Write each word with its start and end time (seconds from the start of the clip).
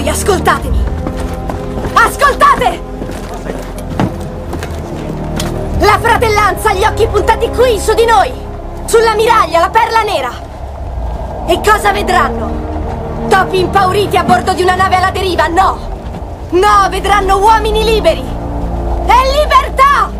voi, 0.00 0.08
ascoltatemi! 0.08 0.84
Ascoltate! 1.92 2.80
La 5.78 5.98
fratellanza 6.00 6.70
ha 6.70 6.72
gli 6.72 6.84
occhi 6.84 7.06
puntati 7.06 7.48
qui, 7.50 7.78
su 7.78 7.94
di 7.94 8.04
noi! 8.04 8.32
Sulla 8.86 9.14
miraglia, 9.14 9.60
la 9.60 9.68
perla 9.68 10.02
nera! 10.02 10.30
E 11.46 11.60
cosa 11.62 11.92
vedranno? 11.92 13.28
Topi 13.28 13.60
impauriti 13.60 14.16
a 14.16 14.24
bordo 14.24 14.52
di 14.54 14.62
una 14.62 14.74
nave 14.74 14.96
alla 14.96 15.10
deriva? 15.10 15.46
No! 15.48 15.88
No, 16.50 16.88
vedranno 16.88 17.38
uomini 17.38 17.84
liberi! 17.84 18.24
E 19.06 19.40
libertà! 19.40 20.10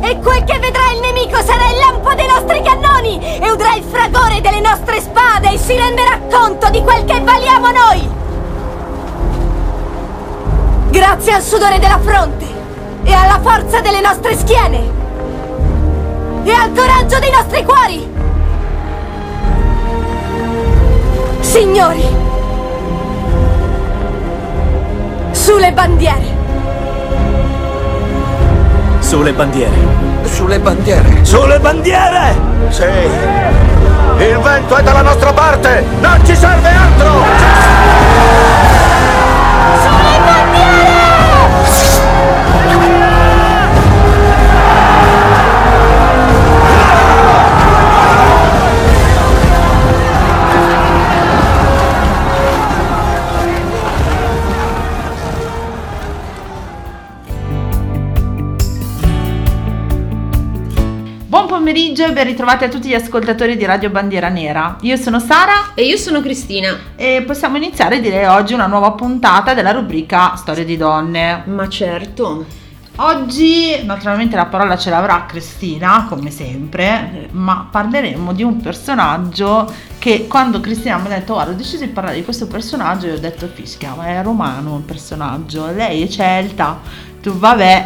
E 0.00 0.18
quel 0.20 0.44
che 0.44 0.58
vedrà 0.58 0.92
il 0.94 1.00
nemico 1.00 1.42
sarà 1.42 1.68
il 1.70 1.78
lampo 1.78 2.14
dei 2.14 2.26
nostri 2.26 2.62
cannoni! 2.62 3.38
E 3.40 3.50
udrà 3.50 3.74
il 3.74 3.82
fragore 3.82 4.40
delle 4.40 4.60
nostre 4.60 5.00
spade 5.00 5.52
e 5.52 5.58
si 5.58 5.76
renderà 5.76 6.20
conto 6.30 6.70
di 6.70 6.82
quel 6.82 7.04
che 7.04 7.20
valiamo 7.20 7.70
noi! 7.70 8.17
Grazie 10.98 11.32
al 11.32 11.42
sudore 11.42 11.78
della 11.78 12.00
fronte 12.02 12.44
e 13.04 13.12
alla 13.12 13.38
forza 13.40 13.80
delle 13.80 14.00
nostre 14.00 14.36
schiene 14.36 14.90
e 16.42 16.50
al 16.50 16.72
coraggio 16.74 17.20
dei 17.20 17.30
nostri 17.30 17.64
cuori! 17.64 18.12
Signori, 21.38 22.04
sulle 25.30 25.72
bandiere! 25.72 26.36
Sulle 28.98 29.32
bandiere. 29.32 29.76
Sulle 30.24 30.58
bandiere. 30.58 31.24
Sulle 31.24 31.60
bandiere! 31.60 32.34
Sì. 32.70 32.82
Il 34.18 34.38
vento 34.40 34.74
è 34.74 34.82
dalla 34.82 35.02
nostra 35.02 35.32
parte! 35.32 35.84
Non 36.00 36.20
ci 36.26 36.34
serve 36.34 36.68
altro! 36.68 37.12
Buon 37.12 38.77
pomeriggio 61.68 62.06
e 62.06 62.12
ben 62.14 62.24
ritrovati 62.24 62.64
a 62.64 62.68
tutti 62.68 62.88
gli 62.88 62.94
ascoltatori 62.94 63.54
di 63.54 63.66
Radio 63.66 63.90
Bandiera 63.90 64.30
Nera. 64.30 64.78
Io 64.80 64.96
sono 64.96 65.18
Sara 65.18 65.74
E 65.74 65.84
io 65.84 65.98
sono 65.98 66.22
Cristina. 66.22 66.74
e 66.96 67.22
possiamo 67.26 67.58
iniziare 67.58 68.00
direi 68.00 68.24
oggi 68.24 68.54
una 68.54 68.66
nuova 68.66 68.92
puntata 68.92 69.52
della 69.52 69.72
rubrica 69.72 70.34
Storie 70.36 70.64
di 70.64 70.78
donne. 70.78 71.42
Ma 71.44 71.68
certo. 71.68 72.46
Oggi 73.00 73.84
naturalmente 73.84 74.34
la 74.34 74.46
parola 74.46 74.78
ce 74.78 74.88
l'avrà 74.88 75.26
Cristina, 75.26 76.06
come 76.08 76.30
sempre, 76.30 77.28
ma 77.32 77.68
parleremo 77.70 78.32
di 78.32 78.42
un 78.42 78.60
personaggio 78.60 79.70
che 79.98 80.26
quando 80.26 80.60
Cristina 80.60 80.96
mi 80.96 81.06
ha 81.06 81.18
detto 81.18 81.34
guarda 81.34 81.52
ho 81.52 81.54
deciso 81.54 81.84
di 81.84 81.90
parlare 81.90 82.16
di 82.16 82.24
questo 82.24 82.46
personaggio 82.46 83.06
io 83.06 83.14
ho 83.14 83.18
detto 83.18 83.46
fischia, 83.46 83.94
ma 83.94 84.06
è 84.06 84.22
romano 84.22 84.78
il 84.78 84.84
personaggio, 84.84 85.70
lei 85.70 86.02
è 86.02 86.08
celta, 86.08 86.80
tu 87.20 87.32
vabbè, 87.32 87.84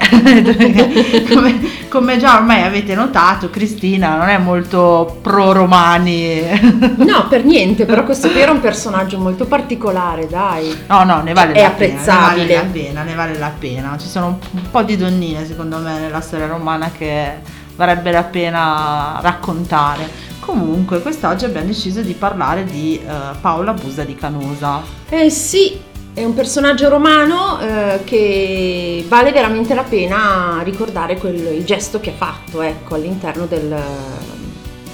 come, 1.32 1.60
come 1.88 2.18
già 2.18 2.36
ormai 2.36 2.62
avete 2.62 2.94
notato 2.94 3.48
Cristina 3.48 4.16
non 4.16 4.28
è 4.28 4.38
molto 4.38 5.18
pro 5.22 5.52
romani. 5.52 6.90
No, 7.02 7.26
per 7.28 7.44
niente, 7.44 7.84
però 7.84 8.04
questo 8.04 8.30
qui 8.30 8.40
era 8.40 8.52
un 8.52 8.60
personaggio 8.60 9.18
molto 9.18 9.44
particolare, 9.46 10.28
dai. 10.28 10.84
No, 10.86 11.04
no, 11.04 11.20
ne 11.20 11.32
vale 11.32 11.52
È 11.52 11.60
la 11.62 11.68
apprezzabile. 11.68 12.46
pena, 12.46 12.54
ne 12.54 12.54
vale 12.54 12.54
la 12.54 12.70
pena, 12.72 13.02
ne 13.02 13.14
vale 13.14 13.38
la 13.38 13.52
pena. 13.58 13.96
Ci 13.98 14.08
sono 14.08 14.38
un, 14.52 14.70
po' 14.70 14.82
di 14.82 14.96
donnine, 14.96 15.46
secondo 15.46 15.78
me, 15.78 15.98
nella 15.98 16.20
storia 16.20 16.46
romana 16.46 16.90
che 16.96 17.38
varrebbe 17.76 18.10
la 18.10 18.22
pena 18.22 19.18
raccontare. 19.20 20.08
Comunque, 20.40 21.00
quest'oggi 21.00 21.44
abbiamo 21.44 21.66
deciso 21.66 22.00
di 22.00 22.14
parlare 22.14 22.64
di 22.64 22.98
eh, 22.98 23.36
Paola 23.40 23.72
Busa 23.72 24.04
di 24.04 24.14
Canosa. 24.14 24.82
Eh 25.08 25.30
sì, 25.30 25.78
è 26.14 26.24
un 26.24 26.34
personaggio 26.34 26.88
romano 26.90 27.58
eh, 27.60 28.00
che 28.04 29.04
vale 29.08 29.32
veramente 29.32 29.74
la 29.74 29.82
pena 29.82 30.60
ricordare 30.62 31.16
quel, 31.16 31.36
il 31.56 31.64
gesto 31.64 32.00
che 32.00 32.10
ha 32.10 32.14
fatto, 32.14 32.60
ecco, 32.60 32.96
all'interno 32.96 33.46
del- 33.46 33.82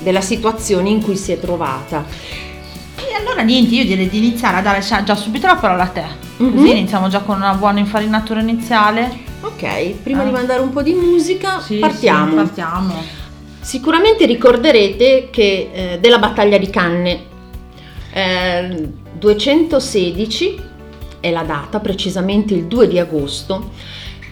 della 0.00 0.20
situazione 0.20 0.90
in 0.90 1.02
cui 1.02 1.16
si 1.16 1.32
è 1.32 1.40
trovata. 1.40 2.04
E 2.96 3.14
allora 3.18 3.42
niente, 3.42 3.74
io 3.74 3.84
direi 3.84 4.08
di 4.08 4.18
iniziare 4.18 4.58
a 4.58 4.60
dare 4.62 4.80
già 4.80 5.14
subito 5.16 5.46
la 5.48 5.56
parola 5.56 5.82
a 5.84 5.88
te. 5.88 6.04
Così 6.36 6.50
Mhm. 6.52 6.66
iniziamo 6.66 7.08
già 7.08 7.18
con 7.20 7.36
una 7.36 7.54
buona 7.54 7.80
infarinatura 7.80 8.40
iniziale. 8.40 9.26
Ok, 9.40 9.94
prima 10.02 10.22
Ah. 10.22 10.24
di 10.24 10.30
mandare 10.30 10.60
un 10.60 10.70
po' 10.70 10.82
di 10.82 10.92
musica, 10.94 11.58
Sì, 11.60 11.78
partiamo. 11.78 12.28
sì, 12.30 12.34
partiamo. 12.36 12.94
Sicuramente 13.60 14.24
ricorderete 14.24 15.28
che 15.32 15.70
eh, 15.72 15.98
della 16.00 16.18
battaglia 16.18 16.58
di 16.58 16.70
Canne 16.70 17.24
eh, 18.12 18.88
216 19.18 20.66
è 21.20 21.30
la 21.30 21.42
data, 21.42 21.80
precisamente 21.80 22.54
il 22.54 22.64
2 22.64 22.88
di 22.88 22.98
agosto. 22.98 23.70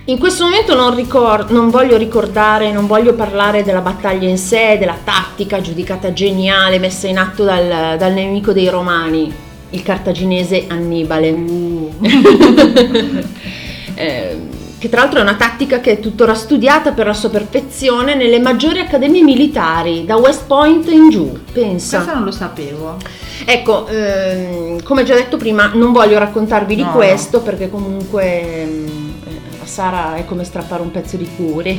In 0.08 0.18
questo 0.18 0.44
momento 0.44 0.76
non, 0.76 0.94
ricor- 0.94 1.50
non 1.50 1.68
voglio 1.68 1.96
ricordare, 1.96 2.70
non 2.70 2.86
voglio 2.86 3.14
parlare 3.14 3.64
della 3.64 3.80
battaglia 3.80 4.28
in 4.28 4.38
sé, 4.38 4.76
della 4.78 4.96
tattica 5.02 5.60
giudicata 5.60 6.12
geniale 6.12 6.78
messa 6.78 7.08
in 7.08 7.18
atto 7.18 7.42
dal, 7.42 7.96
dal 7.98 8.12
nemico 8.12 8.52
dei 8.52 8.68
Romani, 8.68 9.34
il 9.70 9.82
cartaginese 9.82 10.66
Annibale. 10.68 11.34
Eh, 13.98 14.36
che 14.78 14.90
tra 14.90 15.00
l'altro 15.00 15.20
è 15.20 15.22
una 15.22 15.36
tattica 15.36 15.80
che 15.80 15.92
è 15.92 16.00
tuttora 16.00 16.34
studiata 16.34 16.92
per 16.92 17.06
la 17.06 17.14
sua 17.14 17.30
perfezione 17.30 18.14
nelle 18.14 18.38
maggiori 18.38 18.78
accademie 18.78 19.22
militari, 19.22 20.04
da 20.04 20.16
West 20.16 20.44
Point 20.46 20.86
in 20.90 21.08
giù, 21.08 21.34
pensa. 21.50 21.96
Questo 21.96 22.14
non 22.14 22.24
lo 22.24 22.30
sapevo. 22.30 22.98
Ecco, 23.44 23.86
ehm, 23.86 24.82
come 24.82 25.04
già 25.04 25.14
detto 25.14 25.36
prima, 25.36 25.70
non 25.74 25.92
voglio 25.92 26.18
raccontarvi 26.18 26.74
di 26.74 26.82
No, 26.82 26.92
questo 26.92 27.40
perché 27.42 27.68
comunque 27.70 28.62
ehm, 28.62 29.12
eh, 29.24 29.40
a 29.62 29.66
Sara 29.66 30.16
è 30.16 30.24
come 30.24 30.44
strappare 30.44 30.82
un 30.82 30.90
pezzo 30.90 31.16
di 31.16 31.28
cuore, 31.36 31.76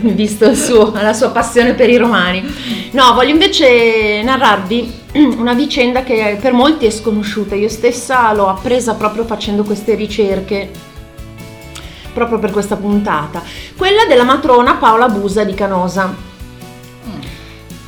visto 0.00 0.46
il 0.46 0.56
suo- 0.56 0.92
la 0.92 1.12
sua 1.12 1.30
passione 1.30 1.74
per 1.74 1.90
i 1.90 1.96
romani. 1.96 2.42
No, 2.92 3.14
voglio 3.14 3.32
invece 3.32 4.22
narrarvi 4.22 4.92
una 5.38 5.54
vicenda 5.54 6.02
che 6.02 6.38
per 6.40 6.52
molti 6.52 6.86
è 6.86 6.90
sconosciuta. 6.90 7.54
Io 7.54 7.68
stessa 7.68 8.32
l'ho 8.32 8.48
appresa 8.48 8.94
proprio 8.94 9.24
facendo 9.24 9.64
queste 9.64 9.94
ricerche 9.94 10.70
proprio 12.12 12.38
per 12.40 12.50
questa 12.50 12.74
puntata, 12.76 13.42
quella 13.76 14.04
della 14.06 14.24
matrona 14.24 14.74
Paola 14.74 15.08
Busa 15.08 15.44
di 15.44 15.54
Canosa. 15.54 16.26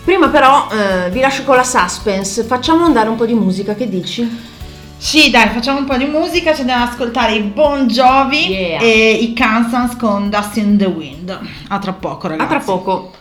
Prima 0.05 0.29
però 0.29 0.67
eh, 0.71 1.11
vi 1.11 1.21
lascio 1.21 1.45
con 1.45 1.57
la 1.57 1.63
suspense, 1.65 2.43
facciamo 2.45 2.85
andare 2.85 3.09
un 3.09 3.17
po' 3.17 3.27
di 3.27 3.35
musica, 3.35 3.75
che 3.75 3.89
dici? 3.89 4.49
Sì, 4.97 5.31
dai, 5.31 5.49
facciamo 5.49 5.79
un 5.79 5.85
po' 5.85 5.97
di 5.97 6.05
musica, 6.07 6.53
ci 6.55 6.61
andiamo 6.61 6.85
ad 6.85 6.91
ascoltare 6.91 7.35
i 7.35 7.41
Bon 7.41 7.87
Jovi 7.87 8.49
Yeah. 8.49 8.81
e 8.81 9.13
i 9.13 9.33
Kansas 9.33 9.97
con 9.97 10.29
Dust 10.29 10.57
in 10.57 10.77
the 10.77 10.87
Wind. 10.87 11.39
A 11.69 11.79
tra 11.79 11.93
poco, 11.93 12.27
A 12.27 12.31
ragazzi. 12.31 12.49
tra 12.49 12.59
poco. 12.61 13.13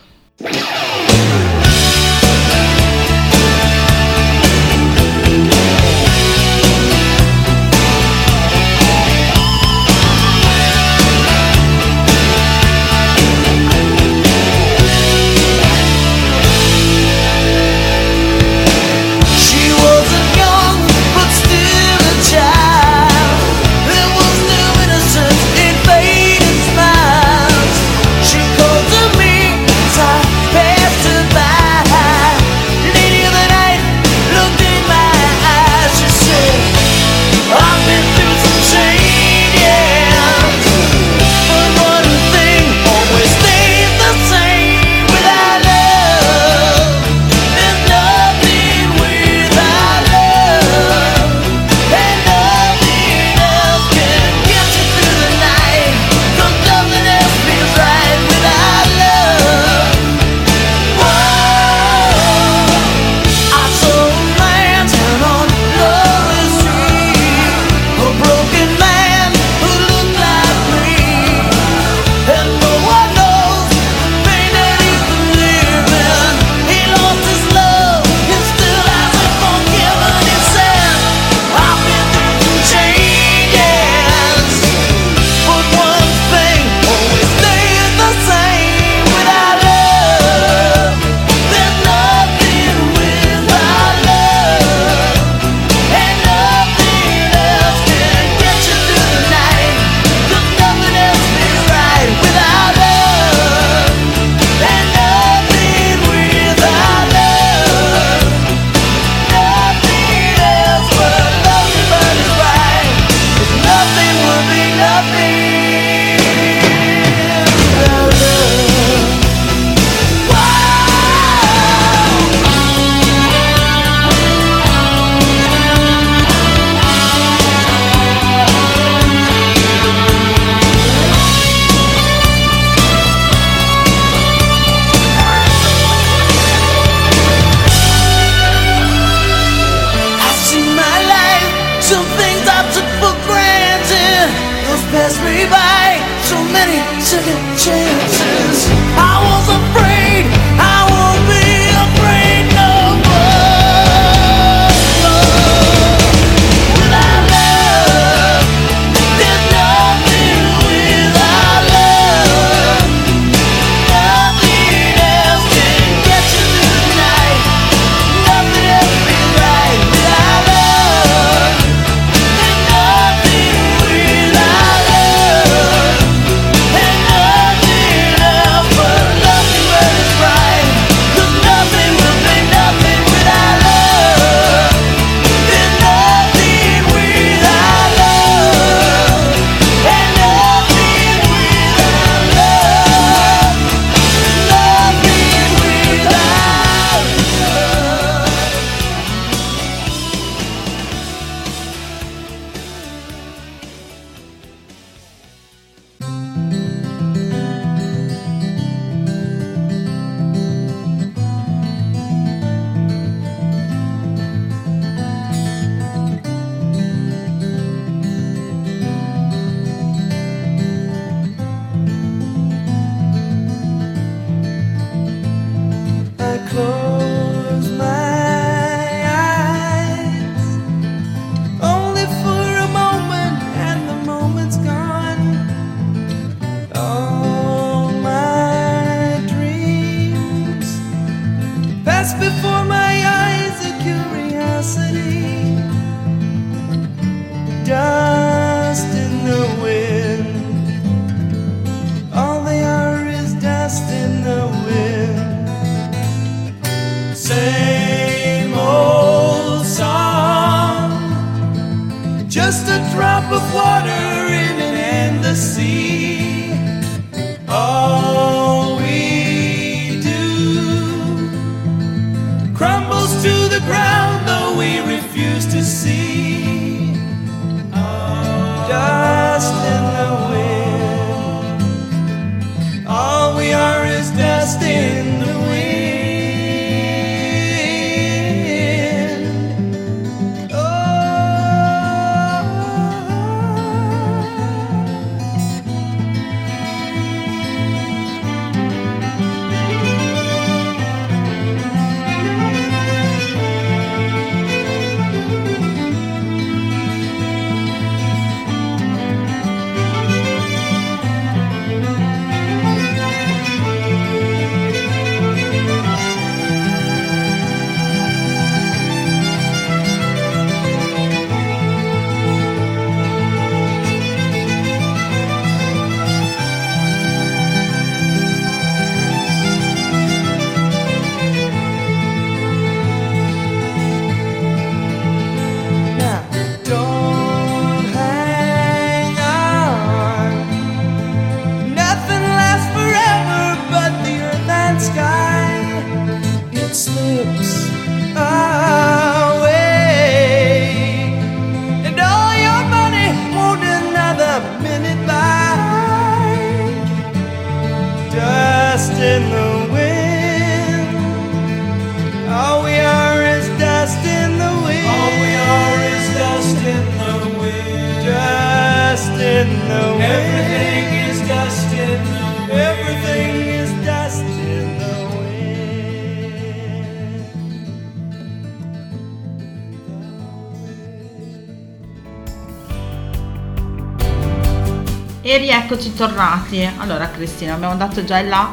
Rieccoci 386.00 386.06
tornati. 386.06 386.68
Allora, 386.78 387.10
Cristina, 387.10 387.54
abbiamo 387.54 387.76
dato 387.76 388.02
già 388.04 388.18
il 388.18 388.28
là. 388.28 388.52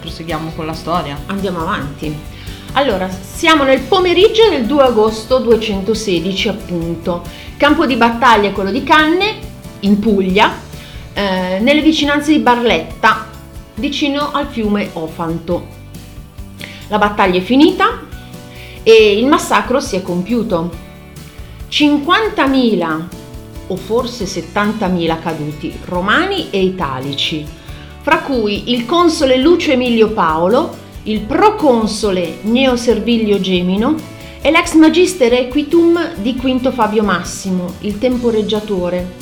Proseguiamo 0.00 0.52
con 0.56 0.66
la 0.66 0.72
storia. 0.72 1.18
Andiamo 1.26 1.60
avanti. 1.60 2.14
Allora, 2.72 3.08
siamo 3.08 3.64
nel 3.64 3.80
pomeriggio 3.80 4.48
del 4.48 4.64
2 4.64 4.82
agosto 4.82 5.38
216, 5.38 6.48
appunto. 6.48 7.22
Campo 7.56 7.86
di 7.86 7.96
battaglia 7.96 8.48
è 8.48 8.52
quello 8.52 8.70
di 8.70 8.82
Canne, 8.82 9.52
in 9.80 9.98
Puglia, 9.98 10.52
eh, 11.12 11.58
nelle 11.60 11.82
vicinanze 11.82 12.32
di 12.32 12.38
Barletta, 12.38 13.26
vicino 13.74 14.32
al 14.32 14.46
fiume 14.48 14.90
Ofanto. 14.94 15.82
La 16.88 16.98
battaglia 16.98 17.38
è 17.38 17.42
finita 17.42 18.02
e 18.82 19.18
il 19.18 19.26
massacro 19.26 19.80
si 19.80 19.96
è 19.96 20.02
compiuto. 20.02 20.82
50.000 21.70 23.23
o 23.68 23.76
forse 23.76 24.24
70.000 24.24 25.20
caduti 25.20 25.72
romani 25.84 26.50
e 26.50 26.62
italici, 26.62 27.44
fra 28.00 28.18
cui 28.18 28.72
il 28.72 28.84
console 28.84 29.38
Lucio 29.38 29.72
Emilio 29.72 30.10
Paolo, 30.10 30.82
il 31.04 31.20
proconsole 31.20 32.38
Gneo 32.42 32.76
Servilio 32.76 33.40
Gemino 33.40 33.94
e 34.40 34.50
l'ex 34.50 34.74
magister 34.74 35.32
equitum 35.32 36.14
di 36.16 36.36
Quinto 36.36 36.70
Fabio 36.70 37.02
Massimo, 37.02 37.74
il 37.80 37.98
temporeggiatore, 37.98 39.12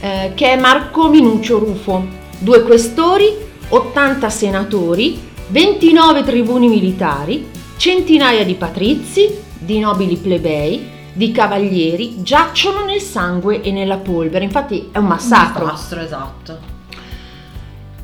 eh, 0.00 0.32
che 0.34 0.52
è 0.52 0.56
Marco 0.58 1.08
Minuccio 1.08 1.58
Rufo, 1.58 2.04
due 2.38 2.62
questori, 2.62 3.32
80 3.68 4.28
senatori, 4.28 5.18
29 5.48 6.24
tribuni 6.24 6.68
militari, 6.68 7.48
centinaia 7.76 8.44
di 8.44 8.54
patrizi, 8.54 9.28
di 9.58 9.78
nobili 9.78 10.16
plebei, 10.16 10.90
di 11.14 11.32
cavalieri 11.32 12.22
giacciono 12.22 12.84
nel 12.84 13.00
sangue 13.00 13.62
e 13.62 13.72
nella 13.72 13.96
polvere. 13.96 14.44
Infatti 14.44 14.90
è 14.92 14.98
un 14.98 15.06
massacro. 15.06 15.64
Disastro, 15.64 16.00
esatto. 16.00 16.58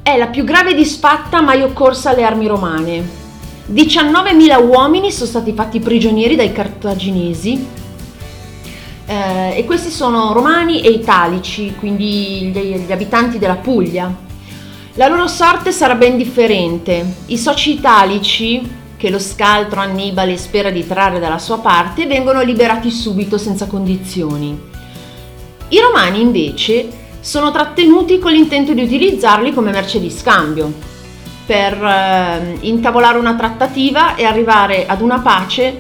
È 0.01 0.17
la 0.17 0.29
più 0.29 0.45
grave 0.45 0.75
disfatta 0.75 1.43
mai 1.43 1.63
occorsa 1.63 2.11
alle 2.11 2.25
armi 2.25 2.47
romane. 2.47 3.19
19.000 3.71 4.67
uomini 4.67 5.13
sono 5.13 5.29
stati 5.29 5.53
fatti 5.53 5.79
prigionieri 5.81 6.35
dai 6.35 6.53
cartaginesi 6.53 7.67
eh, 9.07 9.59
e 9.59 9.65
questi 9.65 9.91
sono 9.91 10.33
romani 10.33 10.81
e 10.81 10.91
italici, 10.91 11.75
quindi 11.79 12.51
gli, 12.53 12.59
gli 12.87 12.93
abitanti 12.93 13.39
della 13.39 13.57
Puglia. 13.57 14.13
La 14.95 15.09
loro 15.09 15.27
sorte 15.29 15.73
sarà 15.73 15.95
ben 15.95 16.17
differente. 16.17 17.15
I 17.27 17.39
soci 17.39 17.73
italici, 17.73 18.79
che 19.01 19.09
lo 19.09 19.19
scaltro 19.19 19.81
Annibale 19.81 20.37
spera 20.37 20.69
di 20.69 20.87
trarre 20.87 21.19
dalla 21.19 21.39
sua 21.39 21.59
parte, 21.61 22.07
vengono 22.07 22.43
liberati 22.43 22.91
subito 22.91 23.39
senza 23.39 23.67
condizioni. 23.67 24.61
I 25.69 25.81
romani 25.81 26.21
invece 26.21 26.87
sono 27.21 27.51
trattenuti 27.51 28.19
con 28.19 28.31
l'intento 28.31 28.75
di 28.75 28.83
utilizzarli 28.83 29.55
come 29.55 29.71
merce 29.71 30.01
di 30.01 30.11
scambio, 30.11 30.71
per 31.47 31.83
eh, 31.83 32.59
intavolare 32.61 33.17
una 33.17 33.37
trattativa 33.37 34.17
e 34.17 34.25
arrivare 34.25 34.85
ad 34.85 35.01
una 35.01 35.21
pace 35.21 35.79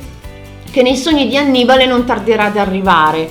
che 0.70 0.80
nei 0.80 0.96
sogni 0.96 1.28
di 1.28 1.36
Annibale 1.36 1.84
non 1.84 2.06
tarderà 2.06 2.46
ad 2.46 2.56
arrivare 2.56 3.30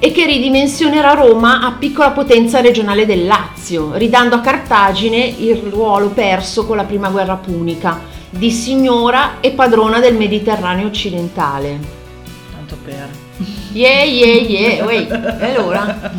e 0.00 0.10
che 0.10 0.26
ridimensionerà 0.26 1.12
Roma 1.12 1.60
a 1.60 1.76
piccola 1.78 2.10
potenza 2.10 2.60
regionale 2.60 3.06
del 3.06 3.26
Lazio, 3.26 3.92
ridando 3.94 4.34
a 4.34 4.40
Cartagine 4.40 5.18
il 5.18 5.58
ruolo 5.70 6.08
perso 6.08 6.66
con 6.66 6.76
la 6.76 6.84
prima 6.84 7.10
guerra 7.10 7.36
punica, 7.36 8.10
di 8.36 8.50
signora 8.50 9.40
e 9.40 9.52
padrona 9.52 10.00
del 10.00 10.14
Mediterraneo 10.14 10.86
occidentale. 10.86 11.78
Tanto 12.52 12.76
per. 12.84 13.08
Yeah, 13.72 14.04
yeah, 14.04 14.40
yeah, 14.42 14.84
Uè, 14.86 15.06
e 15.40 15.54
allora? 15.54 16.12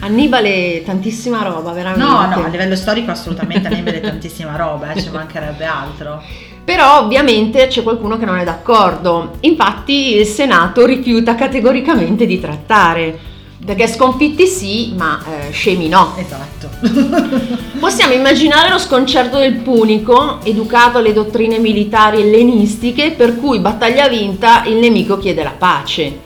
Annibale, 0.00 0.82
tantissima 0.84 1.42
roba, 1.42 1.72
veramente. 1.72 2.04
No, 2.04 2.26
no, 2.26 2.44
a 2.44 2.48
livello 2.48 2.74
storico 2.76 3.10
assolutamente 3.10 3.68
Annibale 3.68 4.00
tantissima 4.00 4.56
roba, 4.56 4.92
eh, 4.92 5.00
ci 5.00 5.10
mancherebbe 5.10 5.64
altro. 5.64 6.22
Però 6.64 7.00
ovviamente 7.00 7.66
c'è 7.66 7.82
qualcuno 7.82 8.18
che 8.18 8.24
non 8.24 8.38
è 8.38 8.44
d'accordo. 8.44 9.36
Infatti 9.40 10.16
il 10.16 10.26
Senato 10.26 10.84
rifiuta 10.84 11.34
categoricamente 11.34 12.26
di 12.26 12.40
trattare. 12.40 13.18
Perché 13.64 13.86
sconfitti 13.88 14.46
sì, 14.46 14.94
ma 14.96 15.22
eh, 15.24 15.50
scemi 15.50 15.88
no. 15.88 16.14
Esatto. 16.16 16.70
Possiamo 17.78 18.14
immaginare 18.14 18.70
lo 18.70 18.78
sconcerto 18.78 19.36
del 19.36 19.56
punico, 19.56 20.40
educato 20.42 20.98
alle 20.98 21.12
dottrine 21.12 21.58
militari 21.58 22.22
ellenistiche, 22.22 23.10
per 23.10 23.36
cui 23.36 23.58
battaglia 23.58 24.08
vinta 24.08 24.64
il 24.64 24.76
nemico 24.76 25.18
chiede 25.18 25.42
la 25.42 25.54
pace. 25.56 26.20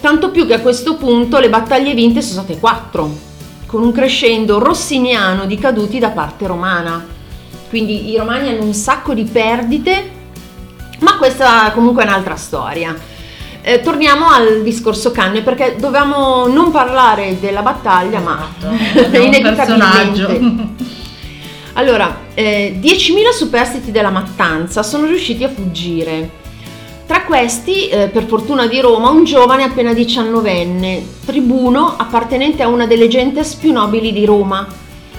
Tanto 0.00 0.30
più 0.30 0.46
che 0.46 0.54
a 0.54 0.60
questo 0.60 0.96
punto 0.96 1.38
le 1.38 1.50
battaglie 1.50 1.92
vinte 1.92 2.22
sono 2.22 2.42
state 2.42 2.58
quattro, 2.58 3.14
con 3.66 3.82
un 3.82 3.92
crescendo 3.92 4.58
rossiniano 4.58 5.44
di 5.44 5.58
caduti 5.58 5.98
da 5.98 6.08
parte 6.08 6.46
romana. 6.46 7.06
Quindi 7.68 8.08
i 8.08 8.16
romani 8.16 8.48
hanno 8.48 8.64
un 8.64 8.72
sacco 8.72 9.12
di 9.12 9.24
perdite, 9.24 10.10
ma 11.00 11.18
questa 11.18 11.70
comunque 11.74 12.02
è 12.02 12.06
un'altra 12.06 12.36
storia. 12.36 12.96
Eh, 13.62 13.80
torniamo 13.80 14.28
al 14.28 14.62
discorso 14.62 15.10
canne 15.10 15.42
perché 15.42 15.76
dovevamo 15.78 16.46
non 16.46 16.70
parlare 16.70 17.38
della 17.40 17.62
battaglia, 17.62 18.20
ma 18.20 18.48
Esatto. 18.58 19.16
Inevitabilmente. 19.16 20.88
Allora, 21.74 22.22
eh, 22.34 22.78
10.000 22.80 23.30
superstiti 23.32 23.90
della 23.92 24.10
mattanza 24.10 24.82
sono 24.82 25.06
riusciti 25.06 25.44
a 25.44 25.48
fuggire. 25.48 26.38
Tra 27.06 27.22
questi, 27.22 27.88
eh, 27.88 28.08
per 28.08 28.24
fortuna 28.24 28.66
di 28.66 28.80
Roma, 28.80 29.10
un 29.10 29.24
giovane 29.24 29.62
appena 29.62 29.92
diciannovenne, 29.92 31.02
tribuno 31.24 31.94
appartenente 31.96 32.62
a 32.62 32.68
una 32.68 32.86
delle 32.86 33.08
gentes 33.08 33.54
più 33.54 33.72
nobili 33.72 34.12
di 34.12 34.24
Roma, 34.24 34.66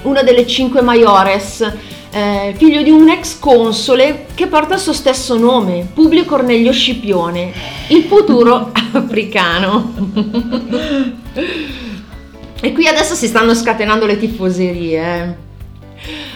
una 0.04 0.24
delle 0.24 0.46
cinque 0.46 0.82
maiores, 0.82 1.70
eh, 2.12 2.54
figlio 2.58 2.82
di 2.82 2.90
un 2.90 3.10
ex 3.10 3.40
console 3.40 4.26
che 4.36 4.48
porta 4.48 4.76
il 4.76 4.80
suo 4.80 4.94
stesso 4.94 5.38
nome, 5.38 5.88
Publio 5.94 6.26
Cornelio 6.26 6.72
Scipione, 6.72 7.52
il 7.88 8.04
futuro 8.04 8.72
africano. 8.92 9.94
e 12.62 12.74
qui 12.74 12.88
adesso 12.88 13.16
si 13.16 13.28
stanno 13.28 13.54
scatenando 13.54 14.06
le 14.06 14.18
tifoserie. 14.18 15.00
eh. 15.00 15.50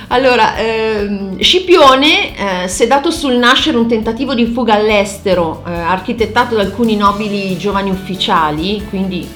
Allora, 0.09 0.55
ehm, 0.57 1.39
Scipione, 1.39 2.63
eh, 2.63 2.67
sedato 2.67 3.09
sul 3.09 3.33
nascere 3.35 3.77
un 3.77 3.87
tentativo 3.87 4.35
di 4.35 4.45
fuga 4.45 4.75
all'estero, 4.75 5.63
eh, 5.67 5.71
architettato 5.71 6.55
da 6.55 6.61
alcuni 6.61 6.95
nobili 6.95 7.57
giovani 7.57 7.89
ufficiali, 7.89 8.85
quindi 8.87 9.27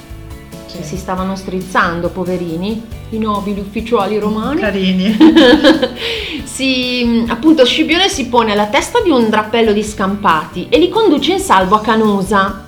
si 0.83 0.97
stavano 0.97 1.35
strizzando, 1.35 2.09
poverini, 2.09 2.81
i 3.09 3.17
nobili 3.17 3.59
ufficiali 3.59 4.19
romani. 4.19 4.59
Carini. 4.59 5.17
si, 6.43 7.25
appunto, 7.27 7.65
Scipione 7.65 8.09
si 8.09 8.27
pone 8.27 8.51
alla 8.51 8.67
testa 8.67 9.01
di 9.01 9.09
un 9.09 9.29
drappello 9.29 9.71
di 9.71 9.83
scampati 9.83 10.67
e 10.69 10.77
li 10.77 10.89
conduce 10.89 11.33
in 11.33 11.39
salvo 11.39 11.75
a 11.75 11.81
Canosa, 11.81 12.65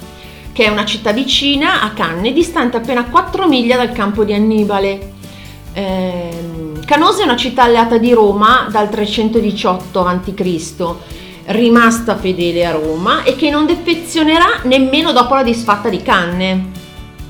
che 0.52 0.66
è 0.66 0.70
una 0.70 0.86
città 0.86 1.12
vicina 1.12 1.82
a 1.82 1.92
Canne, 1.92 2.34
distante 2.34 2.78
appena 2.78 3.06
4 3.06 3.48
miglia 3.48 3.78
dal 3.78 3.92
campo 3.92 4.24
di 4.24 4.34
Annibale. 4.34 5.14
Ehm, 5.74 6.84
Canosa 6.86 7.22
è 7.22 7.26
una 7.26 7.38
città 7.38 7.64
alleata 7.64 7.98
di 7.98 8.12
Roma 8.12 8.68
dal 8.70 8.90
318 8.90 10.06
a.C., 10.06 10.96
rimasta 11.46 12.18
fedele 12.18 12.66
a 12.66 12.72
Roma 12.72 13.24
e 13.24 13.36
che 13.36 13.50
non 13.50 13.66
defezionerà 13.66 14.62
nemmeno 14.64 15.12
dopo 15.12 15.34
la 15.36 15.44
disfatta 15.44 15.90
di 15.90 16.02
Canne. 16.02 16.66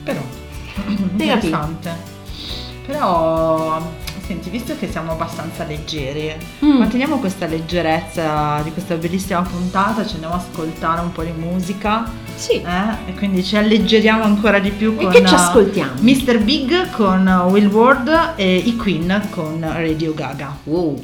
Però? 0.04 0.41
Interessante. 0.88 2.20
Però, 2.86 3.80
senti, 4.26 4.50
visto 4.50 4.76
che 4.78 4.90
siamo 4.90 5.12
abbastanza 5.12 5.64
leggeri, 5.66 6.34
Mm. 6.66 6.78
manteniamo 6.78 7.18
questa 7.20 7.46
leggerezza 7.46 8.60
di 8.64 8.72
questa 8.72 8.96
bellissima 8.96 9.42
puntata, 9.42 10.06
ci 10.06 10.16
andiamo 10.16 10.34
a 10.36 10.38
ascoltare 10.38 11.02
un 11.02 11.12
po' 11.12 11.24
di 11.24 11.32
musica, 11.32 12.10
Sì. 12.36 12.54
eh? 12.62 13.10
E 13.10 13.14
quindi 13.16 13.44
ci 13.44 13.56
alleggeriamo 13.56 14.24
ancora 14.24 14.60
di 14.60 14.72
più 14.72 14.96
E 14.98 15.04
con 15.04 15.12
che 15.12 15.26
ci 15.26 15.34
eh, 15.34 15.38
ascoltiamo? 15.38 15.92
Mr. 16.02 16.40
Big 16.40 16.90
con 16.92 17.28
Will 17.50 17.68
Ward 17.68 18.34
e 18.36 18.56
i 18.58 18.76
Queen 18.76 19.28
con 19.30 19.60
Radio 19.62 20.14
Gaga. 20.14 20.58
Wow. 20.64 21.04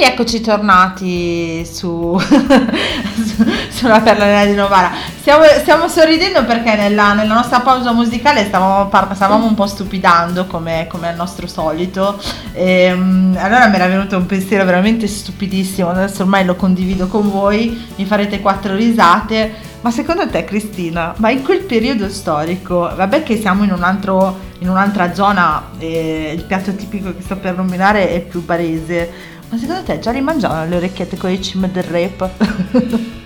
E 0.00 0.02
rieccoci 0.02 0.40
tornati 0.40 1.62
su, 1.66 2.18
su- 2.18 3.44
sulla 3.68 4.00
perla 4.00 4.46
di 4.46 4.54
Novara. 4.54 4.92
Stiamo, 5.20 5.42
stiamo 5.58 5.88
sorridendo 5.88 6.42
perché 6.46 6.74
nella, 6.74 7.12
nella 7.12 7.34
nostra 7.34 7.60
pausa 7.60 7.92
musicale 7.92 8.46
stavamo, 8.46 8.88
par- 8.88 9.14
stavamo 9.14 9.44
un 9.44 9.54
po' 9.54 9.66
stupidando 9.66 10.46
come, 10.46 10.86
come 10.88 11.08
al 11.08 11.16
nostro 11.16 11.46
solito. 11.46 12.18
Ehm, 12.54 13.36
allora 13.38 13.66
mi 13.66 13.74
era 13.74 13.88
venuto 13.88 14.16
un 14.16 14.24
pensiero 14.24 14.64
veramente 14.64 15.06
stupidissimo. 15.06 15.90
Adesso 15.90 16.22
ormai 16.22 16.46
lo 16.46 16.56
condivido 16.56 17.06
con 17.06 17.30
voi, 17.30 17.86
mi 17.96 18.06
farete 18.06 18.40
quattro 18.40 18.74
risate. 18.74 19.52
Ma 19.82 19.90
secondo 19.90 20.26
te, 20.30 20.44
Cristina, 20.44 21.12
ma 21.18 21.28
in 21.28 21.42
quel 21.42 21.60
periodo 21.60 22.08
storico, 22.08 22.90
vabbè 22.96 23.22
che 23.22 23.38
siamo 23.38 23.64
in 23.64 23.72
un 23.72 23.82
altro 23.82 24.48
in 24.60 24.68
un'altra 24.68 25.14
zona, 25.14 25.70
eh, 25.78 26.32
il 26.36 26.44
piatto 26.44 26.74
tipico 26.74 27.14
che 27.14 27.22
sto 27.22 27.36
per 27.36 27.56
nominare 27.56 28.10
è 28.10 28.20
più 28.20 28.42
barese. 28.42 29.38
Ma 29.50 29.58
secondo 29.58 29.82
te 29.82 29.98
già 29.98 30.10
rimangiavano 30.12 30.68
le 30.70 30.76
orecchiette 30.76 31.16
con 31.16 31.30
le 31.30 31.40
cime 31.40 31.70
del 31.70 31.82
rap? 31.84 32.28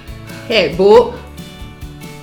Eh, 0.46 0.74
boh. 0.76 1.22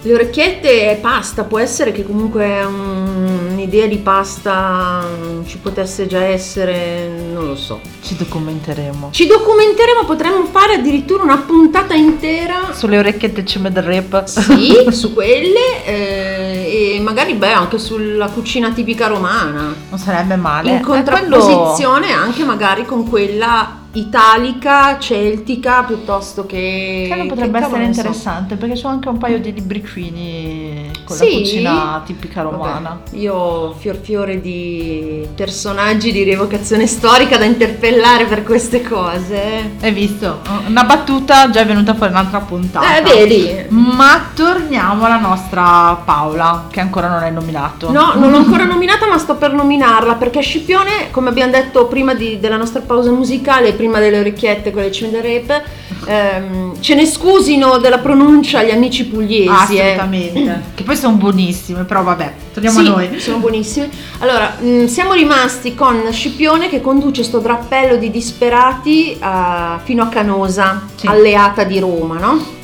Le 0.04 0.14
orecchiette 0.14 0.92
è 0.92 0.98
pasta, 0.98 1.44
può 1.44 1.58
essere 1.58 1.92
che 1.92 2.06
comunque 2.06 2.64
un- 2.64 3.48
un'idea 3.52 3.88
di 3.88 3.98
pasta 3.98 5.04
ci 5.48 5.58
potesse 5.58 6.06
già 6.06 6.24
essere, 6.24 7.08
non 7.34 7.48
lo 7.48 7.56
so. 7.56 7.80
Ci 8.04 8.16
documenteremo. 8.16 9.10
Ci 9.12 9.26
documenteremo, 9.26 10.06
potremmo 10.06 10.46
fare 10.46 10.76
addirittura 10.76 11.24
una 11.24 11.38
puntata 11.38 11.96
intera 11.96 12.72
Sulle 12.74 13.00
orecchiette 13.00 13.44
cime 13.44 13.72
del 13.72 13.84
rap? 13.84 14.24
sì, 14.26 14.86
su 14.92 15.14
quelle 15.16 15.84
eh, 15.86 16.96
e 16.96 17.00
magari 17.00 17.34
beh, 17.34 17.52
anche 17.54 17.80
sulla 17.80 18.28
cucina 18.30 18.72
tipica 18.72 19.08
romana. 19.08 19.74
Non 19.90 20.00
sarebbe 20.00 20.36
male. 20.36 20.70
In 20.70 20.76
Eh, 20.78 20.82
quello- 20.82 21.04
contrapposizione 21.04 22.12
anche 22.12 22.44
magari 22.44 22.86
con 22.86 23.08
quella 23.10 23.78
italica, 23.94 24.98
celtica, 25.00 25.84
piuttosto 25.84 26.46
che... 26.46 27.06
Che 27.10 27.16
non 27.16 27.28
che 27.28 27.34
potrebbe 27.34 27.60
cavolo 27.60 27.82
essere 27.82 27.88
ne 27.88 27.94
so. 27.94 28.00
interessante 28.00 28.56
perché 28.56 28.80
c'ho 28.82 28.88
anche 28.88 29.10
un 29.10 29.18
paio 29.18 29.40
di 29.40 29.54
libriccini 29.54 30.92
con 31.04 31.16
Sì? 31.18 31.32
la 31.32 31.38
cucina 31.40 32.02
tipica 32.06 32.44
Vabbè, 32.44 32.56
romana. 32.56 33.02
io 33.12 33.34
ho 33.34 33.74
fior 33.74 33.98
fiore 33.98 34.40
di 34.40 35.28
personaggi 35.36 36.12
di 36.12 36.24
rievocazione 36.24 36.88
storica 36.88 37.38
da 37.38 37.46
interpellare 37.46 38.26
per 38.26 38.44
queste 38.44 38.82
cose. 38.82 39.72
Hai 39.82 39.92
visto? 39.92 40.40
Una 40.68 40.84
battuta 40.84 41.50
già 41.50 41.62
è 41.62 41.66
venuta 41.66 41.94
fuori 41.94 42.12
un'altra 42.12 42.40
puntata. 42.40 42.98
Eh, 42.98 43.02
vedi? 43.02 43.66
Ma 43.70 44.30
torniamo 44.34 45.06
alla 45.06 45.20
nostra 45.20 46.02
Paola, 46.06 46.68
che 46.72 46.80
ancora 46.80 47.10
non 47.10 47.20
hai 47.24 47.32
nominato. 47.34 47.92
No, 47.92 48.14
non 48.16 48.32
l'ho 48.32 48.38
ancora 48.38 48.64
nominata, 48.64 49.08
ma 49.08 49.18
sto 49.18 49.36
per 49.36 49.54
nominarla 49.54 50.16
perché 50.16 50.40
Scipione, 50.42 51.12
come 51.12 51.30
abbiamo 51.30 51.52
detto 51.52 51.88
prima 51.88 52.14
di- 52.14 52.40
della 52.40 52.58
nostra 52.58 52.82
pausa 52.82 53.12
musicale, 53.12 53.74
prima 53.82 54.00
delle 54.00 54.20
orecchiette 54.20 54.70
con 54.72 54.84
le 54.84 54.92
cime 54.92 55.10
del 55.10 55.24
rap, 55.24 55.62
ehm, 56.06 56.80
ce 56.80 56.94
ne 56.96 57.06
scusino 57.06 57.78
della 57.80 57.98
pronuncia 57.98 58.62
gli 58.64 58.70
amici 58.70 59.06
pugliesi. 59.06 59.76
eh. 59.78 59.82
Assolutamente. 59.94 60.62
Che 60.76 60.84
poi 60.84 60.96
sono 60.96 61.16
buonissime, 61.16 61.84
però 61.84 62.04
vabbè, 62.04 62.32
torniamo 62.54 62.80
Sì, 62.80 62.86
a 62.86 62.90
noi. 62.90 63.20
sono 63.20 63.38
buonissimi. 63.38 63.90
Allora, 64.20 64.56
mh, 64.60 64.86
siamo 64.86 65.14
rimasti 65.14 65.74
con 65.76 66.02
Scipione 66.12 66.70
che 66.70 66.80
conduce 66.82 67.24
sto 67.24 67.40
drappello 67.40 67.96
di 67.98 68.10
disperati 68.12 69.18
a- 69.20 69.80
fino 69.84 70.04
a 70.04 70.08
Canosa, 70.08 70.84
Sì. 70.96 71.08
alleata 71.08 71.64
di 71.64 71.80
Roma, 71.80 72.18
no? 72.20 72.60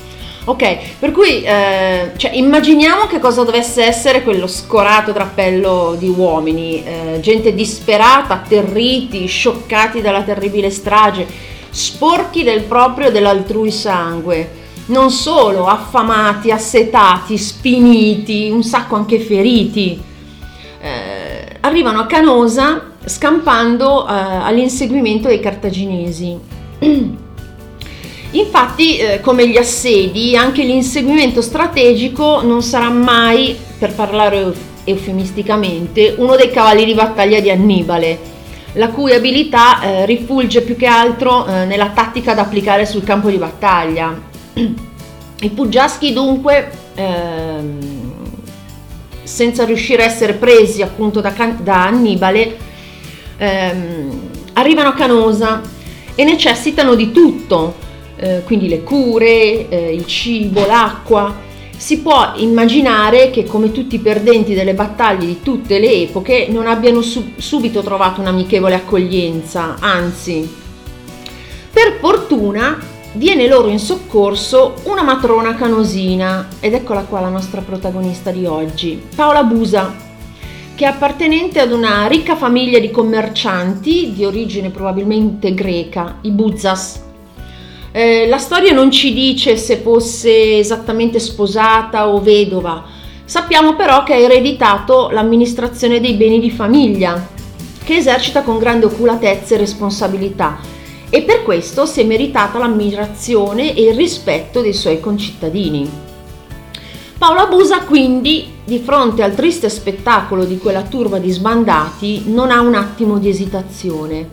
Ok, 0.47 0.97
per 0.97 1.11
cui 1.11 1.43
eh, 1.43 2.11
cioè, 2.15 2.31
immaginiamo 2.31 3.05
che 3.07 3.19
cosa 3.19 3.43
dovesse 3.43 3.83
essere 3.83 4.23
quello 4.23 4.47
scorato 4.47 5.11
drappello 5.11 5.97
di 5.99 6.07
uomini, 6.07 6.81
eh, 6.85 7.19
gente 7.19 7.53
disperata, 7.53 8.35
atterriti, 8.35 9.25
scioccati 9.25 9.99
dalla 9.99 10.23
terribile 10.23 10.69
strage, 10.69 11.27
sporchi 11.69 12.43
del 12.43 12.61
proprio 12.61 13.09
e 13.09 13.11
dell'altrui 13.11 13.71
sangue. 13.71 14.65
Non 14.85 15.11
solo, 15.11 15.67
affamati, 15.67 16.49
assetati, 16.49 17.37
spiniti, 17.37 18.49
un 18.49 18.63
sacco 18.63 18.95
anche 18.95 19.19
feriti. 19.19 20.01
Eh, 20.79 21.57
arrivano 21.59 21.99
a 21.99 22.05
Canosa 22.05 22.91
scampando 23.03 24.07
eh, 24.07 24.11
all'inseguimento 24.13 25.27
dei 25.27 25.41
cartaginesi. 25.41 26.39
Infatti, 28.37 28.97
eh, 28.97 29.19
come 29.19 29.47
gli 29.47 29.57
assedi, 29.57 30.37
anche 30.37 30.61
l'inseguimento 30.61 31.41
strategico 31.41 32.41
non 32.43 32.61
sarà 32.61 32.89
mai, 32.89 33.57
per 33.79 33.95
parlare 33.95 34.37
euf- 34.41 34.59
eufemisticamente, 34.83 36.13
uno 36.17 36.35
dei 36.35 36.51
cavalli 36.51 36.85
di 36.85 36.93
battaglia 36.93 37.39
di 37.39 37.49
Annibale, 37.49 38.19
la 38.73 38.89
cui 38.89 39.13
abilità 39.13 39.81
eh, 39.81 40.05
rifulge 40.05 40.61
più 40.61 40.75
che 40.75 40.85
altro 40.85 41.47
eh, 41.47 41.65
nella 41.65 41.89
tattica 41.89 42.35
da 42.35 42.43
applicare 42.43 42.85
sul 42.85 43.03
campo 43.03 43.29
di 43.29 43.37
battaglia. 43.37 44.15
I 44.53 45.49
Puggiaschi 45.49 46.13
dunque, 46.13 46.69
ehm, 46.93 47.79
senza 49.23 49.65
riuscire 49.65 50.03
a 50.03 50.05
essere 50.05 50.33
presi 50.33 50.83
appunto 50.83 51.21
da, 51.21 51.33
da 51.59 51.85
Annibale, 51.87 52.55
ehm, 53.37 54.29
arrivano 54.53 54.89
a 54.89 54.93
Canosa 54.93 55.61
e 56.13 56.23
necessitano 56.23 56.93
di 56.93 57.11
tutto, 57.11 57.85
eh, 58.17 58.41
quindi 58.43 58.67
le 58.67 58.83
cure, 58.83 59.69
eh, 59.69 59.93
il 59.93 60.05
cibo, 60.05 60.65
l'acqua. 60.65 61.45
Si 61.75 61.99
può 61.99 62.33
immaginare 62.35 63.29
che 63.29 63.43
come 63.43 63.71
tutti 63.71 63.95
i 63.95 63.99
perdenti 63.99 64.55
delle 64.55 64.73
battaglie 64.73 65.27
di 65.27 65.41
tutte 65.43 65.77
le 65.77 65.91
epoche 65.91 66.47
non 66.49 66.65
abbiano 66.65 67.01
su- 67.01 67.33
subito 67.37 67.81
trovato 67.81 68.19
un'amichevole 68.19 68.73
accoglienza, 68.73 69.75
anzi, 69.79 70.49
per 71.71 71.97
fortuna 71.99 72.79
viene 73.13 73.47
loro 73.47 73.67
in 73.67 73.79
soccorso 73.79 74.73
una 74.83 75.03
matrona 75.03 75.55
canosina, 75.55 76.47
ed 76.59 76.73
eccola 76.73 77.01
qua 77.01 77.19
la 77.19 77.29
nostra 77.29 77.61
protagonista 77.61 78.31
di 78.31 78.45
oggi, 78.47 79.01
Paola 79.15 79.43
Busa, 79.43 79.93
che 80.73 80.85
è 80.85 80.87
appartenente 80.87 81.59
ad 81.59 81.71
una 81.71 82.07
ricca 82.07 82.35
famiglia 82.35 82.79
di 82.79 82.91
commercianti 82.91 84.13
di 84.13 84.25
origine 84.25 84.69
probabilmente 84.69 85.53
greca, 85.53 86.17
i 86.21 86.31
Buzas. 86.31 87.05
Eh, 87.91 88.27
la 88.27 88.37
storia 88.37 88.73
non 88.73 88.91
ci 88.91 89.13
dice 89.13 89.57
se 89.57 89.77
fosse 89.77 90.57
esattamente 90.57 91.19
sposata 91.19 92.09
o 92.09 92.21
vedova, 92.21 92.83
sappiamo 93.25 93.75
però 93.75 94.03
che 94.03 94.13
ha 94.13 94.17
ereditato 94.17 95.09
l'amministrazione 95.09 95.99
dei 95.99 96.13
beni 96.13 96.39
di 96.39 96.51
famiglia, 96.51 97.27
che 97.83 97.95
esercita 97.95 98.41
con 98.41 98.57
grande 98.59 98.85
oculatezza 98.85 99.55
e 99.55 99.57
responsabilità 99.57 100.75
e 101.09 101.21
per 101.21 101.43
questo 101.43 101.85
si 101.85 102.01
è 102.01 102.03
meritata 102.03 102.57
l'ammirazione 102.57 103.73
e 103.73 103.83
il 103.83 103.95
rispetto 103.95 104.61
dei 104.61 104.73
suoi 104.73 104.99
concittadini. 104.99 105.89
Paola 107.17 107.47
Busa 107.47 107.79
quindi, 107.79 108.53
di 108.63 108.79
fronte 108.79 109.23
al 109.23 109.33
triste 109.33 109.69
spettacolo 109.69 110.43
di 110.43 110.57
quella 110.57 110.83
turba 110.83 111.17
di 111.17 111.31
sbandati, 111.31 112.23
non 112.27 112.51
ha 112.51 112.59
un 112.59 112.75
attimo 112.75 113.17
di 113.17 113.29
esitazione. 113.29 114.29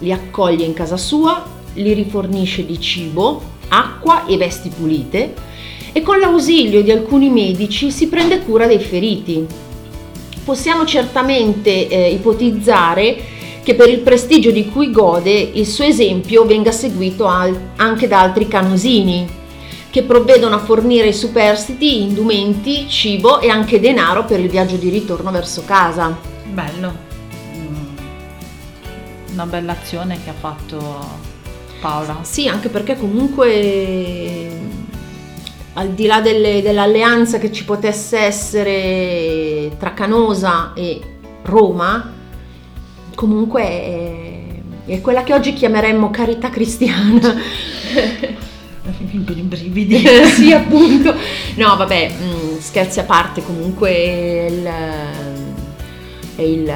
Li 0.00 0.12
accoglie 0.12 0.64
in 0.64 0.74
casa 0.74 0.96
sua, 0.96 1.42
li 1.74 1.92
rifornisce 1.92 2.64
di 2.64 2.80
cibo, 2.80 3.42
acqua 3.68 4.26
e 4.26 4.36
vesti 4.36 4.68
pulite 4.68 5.34
e 5.92 6.02
con 6.02 6.18
l'ausilio 6.18 6.82
di 6.82 6.90
alcuni 6.90 7.28
medici 7.28 7.90
si 7.90 8.08
prende 8.08 8.40
cura 8.40 8.66
dei 8.66 8.80
feriti. 8.80 9.46
Possiamo 10.44 10.84
certamente 10.84 11.88
eh, 11.88 12.10
ipotizzare 12.10 13.40
che 13.62 13.74
per 13.74 13.88
il 13.88 14.00
prestigio 14.00 14.50
di 14.50 14.68
cui 14.68 14.90
gode 14.90 15.30
il 15.30 15.66
suo 15.66 15.84
esempio 15.84 16.44
venga 16.44 16.72
seguito 16.72 17.26
al- 17.26 17.58
anche 17.76 18.08
da 18.08 18.20
altri 18.20 18.48
canosini 18.48 19.40
che 19.90 20.02
provvedono 20.02 20.54
a 20.54 20.58
fornire 20.58 21.08
ai 21.08 21.12
superstiti 21.12 22.02
indumenti, 22.02 22.88
cibo 22.88 23.40
e 23.40 23.50
anche 23.50 23.78
denaro 23.78 24.24
per 24.24 24.40
il 24.40 24.48
viaggio 24.48 24.76
di 24.76 24.88
ritorno 24.88 25.30
verso 25.30 25.64
casa. 25.66 26.16
Bello. 26.46 26.96
Mm. 27.54 27.74
Una 29.34 29.44
bella 29.44 29.72
azione 29.72 30.18
che 30.24 30.30
ha 30.30 30.34
fatto 30.34 31.31
Paola. 31.82 32.20
Sì, 32.22 32.46
anche 32.46 32.68
perché 32.68 32.96
comunque 32.96 34.48
al 35.74 35.88
di 35.90 36.06
là 36.06 36.20
delle- 36.20 36.62
dell'alleanza 36.62 37.38
che 37.38 37.50
ci 37.50 37.64
potesse 37.64 38.18
essere 38.18 39.72
tra 39.78 39.92
Canosa 39.92 40.72
e 40.74 41.00
Roma, 41.42 42.12
comunque 43.16 43.62
è, 43.62 44.42
è 44.86 45.00
quella 45.00 45.24
che 45.24 45.34
oggi 45.34 45.54
chiameremmo 45.54 46.10
carità 46.10 46.50
cristiana. 46.50 47.34
I 48.84 49.18
brividi. 49.42 50.04
sì, 50.34 50.52
appunto. 50.52 51.14
No, 51.56 51.76
vabbè, 51.76 52.10
mh, 52.10 52.58
scherzi 52.60 53.00
a 53.00 53.04
parte, 53.04 53.42
comunque 53.42 53.88
è 53.90 54.46
il, 54.50 54.70
è 56.36 56.42
il- 56.42 56.72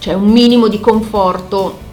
c'è 0.00 0.14
un 0.14 0.28
minimo 0.30 0.68
di 0.68 0.80
conforto 0.80 1.88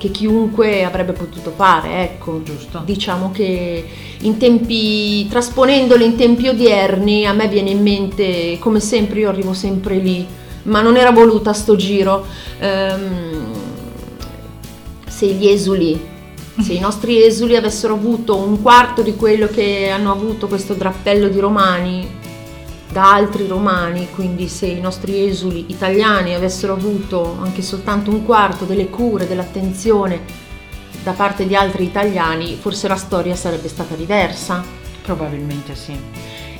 che 0.00 0.10
chiunque 0.10 0.82
avrebbe 0.82 1.12
potuto 1.12 1.52
fare, 1.54 2.02
ecco. 2.02 2.42
Giusto. 2.42 2.80
Diciamo 2.82 3.30
che 3.30 3.84
in 4.20 4.38
tempi, 4.38 5.28
trasponendolo 5.28 6.02
in 6.02 6.16
tempi 6.16 6.48
odierni, 6.48 7.26
a 7.26 7.34
me 7.34 7.48
viene 7.48 7.68
in 7.68 7.82
mente, 7.82 8.56
come 8.58 8.80
sempre, 8.80 9.20
io 9.20 9.28
arrivo 9.28 9.52
sempre 9.52 9.96
lì, 9.98 10.26
ma 10.62 10.80
non 10.80 10.96
era 10.96 11.10
voluta 11.10 11.52
sto 11.52 11.76
giro. 11.76 12.24
Ehm, 12.60 13.52
se 15.06 15.26
gli 15.26 15.46
esuli, 15.46 16.00
se 16.58 16.72
i 16.72 16.80
nostri 16.80 17.22
esuli 17.22 17.54
avessero 17.54 17.92
avuto 17.92 18.38
un 18.38 18.62
quarto 18.62 19.02
di 19.02 19.14
quello 19.16 19.48
che 19.48 19.90
hanno 19.90 20.12
avuto 20.12 20.48
questo 20.48 20.72
drappello 20.72 21.28
di 21.28 21.38
romani 21.38 22.19
da 22.92 23.12
altri 23.14 23.46
romani, 23.46 24.08
quindi 24.10 24.48
se 24.48 24.66
i 24.66 24.80
nostri 24.80 25.28
esuli 25.28 25.66
italiani 25.68 26.34
avessero 26.34 26.72
avuto 26.72 27.38
anche 27.40 27.62
soltanto 27.62 28.10
un 28.10 28.24
quarto 28.24 28.64
delle 28.64 28.88
cure, 28.88 29.28
dell'attenzione 29.28 30.48
da 31.02 31.12
parte 31.12 31.46
di 31.46 31.54
altri 31.54 31.84
italiani, 31.84 32.56
forse 32.60 32.88
la 32.88 32.96
storia 32.96 33.34
sarebbe 33.36 33.68
stata 33.68 33.94
diversa. 33.94 34.62
Probabilmente 35.02 35.74
sì. 35.74 35.96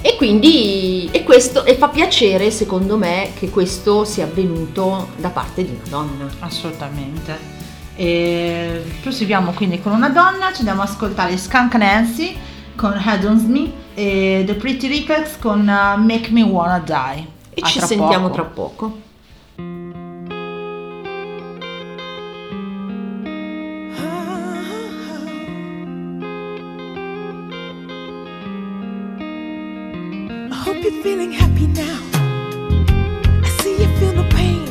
E 0.03 0.17
quindi 0.17 1.09
e 1.13 1.25
questo 1.25 1.65
e 1.65 1.75
fa 1.75 1.89
piacere 1.89 2.51
secondo 2.51 2.97
me 2.97 3.33
che 3.39 3.51
questo 3.51 4.05
sia 4.05 4.25
avvenuto 4.25 5.09
da 5.17 5.29
parte 5.29 5.65
di 5.65 5.73
una 5.73 5.89
donna. 5.89 6.31
Assolutamente. 6.39 7.59
E 7.97 8.83
proseguiamo 9.03 9.53
quindi 9.53 9.81
con 9.81 9.93
una 9.93 10.09
donna, 10.09 10.53
ci 10.53 10.61
andiamo 10.61 10.83
ad 10.83 10.89
ascoltare 10.89 11.37
Skunk 11.37 11.75
Nancy 11.75 12.35
con 12.81 12.95
Head 12.97 13.27
on 13.27 13.45
Me 13.47 13.71
e 13.95 14.43
The 14.47 14.55
Pretty 14.55 14.89
Rickets 14.89 15.37
con 15.39 15.61
uh, 15.61 16.01
Make 16.03 16.31
Me 16.31 16.43
Wanna 16.43 16.79
Die. 16.79 17.27
E 17.53 17.61
A 17.61 17.67
ci 17.67 17.77
tra 17.77 17.87
sentiamo 17.87 18.31
poco. 18.31 18.33
tra 18.33 18.45
poco. 18.45 18.99
I 30.51 30.63
hope 30.65 30.83
you're 30.83 31.03
feeling 31.03 31.33
now. 31.75 31.99
I 33.45 33.49
see 33.61 33.77
you 33.83 33.89
feel 33.99 34.15
no 34.15 34.25
pain 34.31 34.65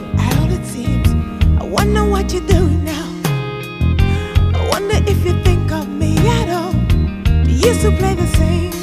at 6.28 6.50
all, 6.50 6.69
used 7.66 7.82
to 7.82 7.92
play 7.92 8.14
the 8.14 8.28
same 8.28 8.79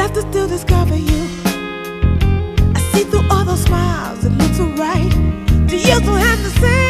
left 0.00 0.14
to 0.14 0.22
still 0.22 0.48
discover 0.48 0.96
you. 0.96 1.22
I 2.74 2.80
see 2.90 3.04
through 3.04 3.26
all 3.30 3.44
those 3.44 3.64
smiles, 3.64 4.24
it 4.24 4.32
looks 4.32 4.58
alright. 4.58 5.10
Do 5.68 5.76
you 5.76 6.00
still 6.00 6.14
have 6.14 6.42
the 6.42 6.50
same? 6.58 6.89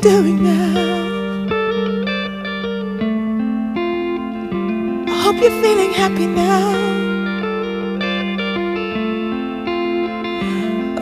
doing 0.00 0.42
now? 0.42 1.46
I 5.06 5.22
hope 5.22 5.36
you're 5.42 5.62
feeling 5.62 5.92
happy 5.92 6.26
now. 6.26 6.70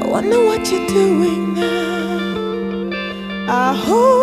I 0.01 0.07
wonder 0.07 0.45
what 0.45 0.71
you're 0.71 0.89
doing 0.89 1.55
now. 1.55 2.91
I 3.49 3.75
hope. 3.77 4.18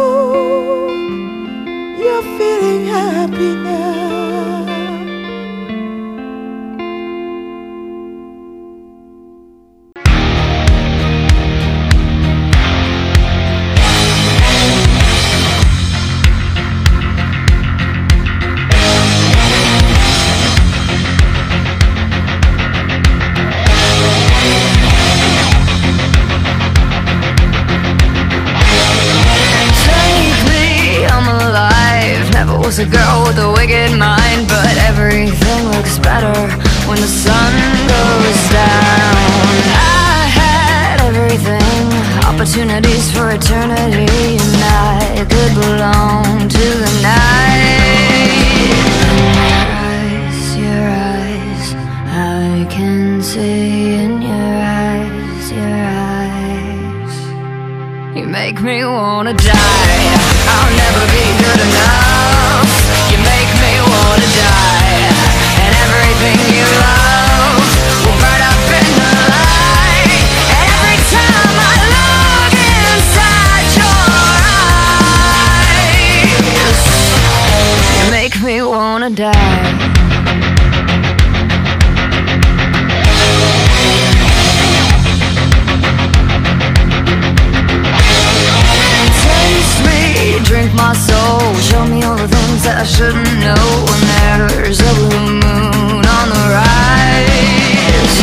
I 92.67 92.83
shouldn't 92.83 93.39
know 93.39 93.85
when 93.87 94.01
there's 94.11 94.79
a 94.79 94.93
blue 94.95 95.29
moon 95.33 96.01
on 96.01 96.29
the 96.33 96.45
rise. 96.49 98.15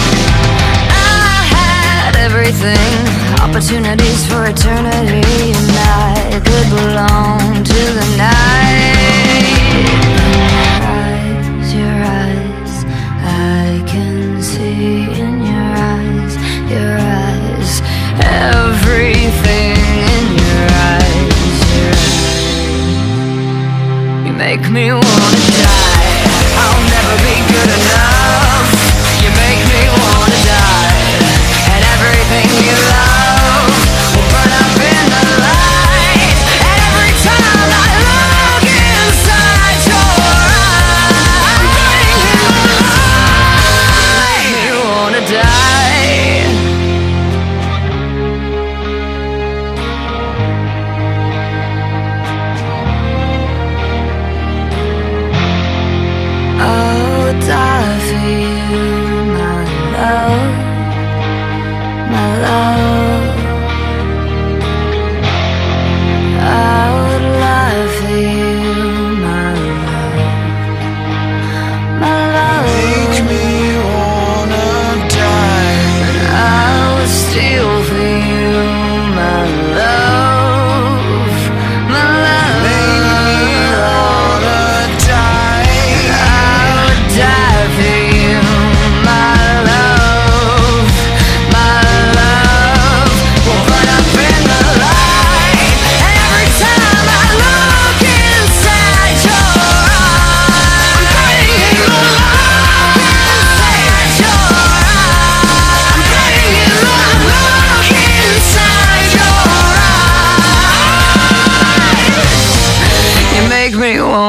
I 0.90 1.46
had 1.54 2.16
everything, 2.16 2.92
opportunity. 3.40 4.01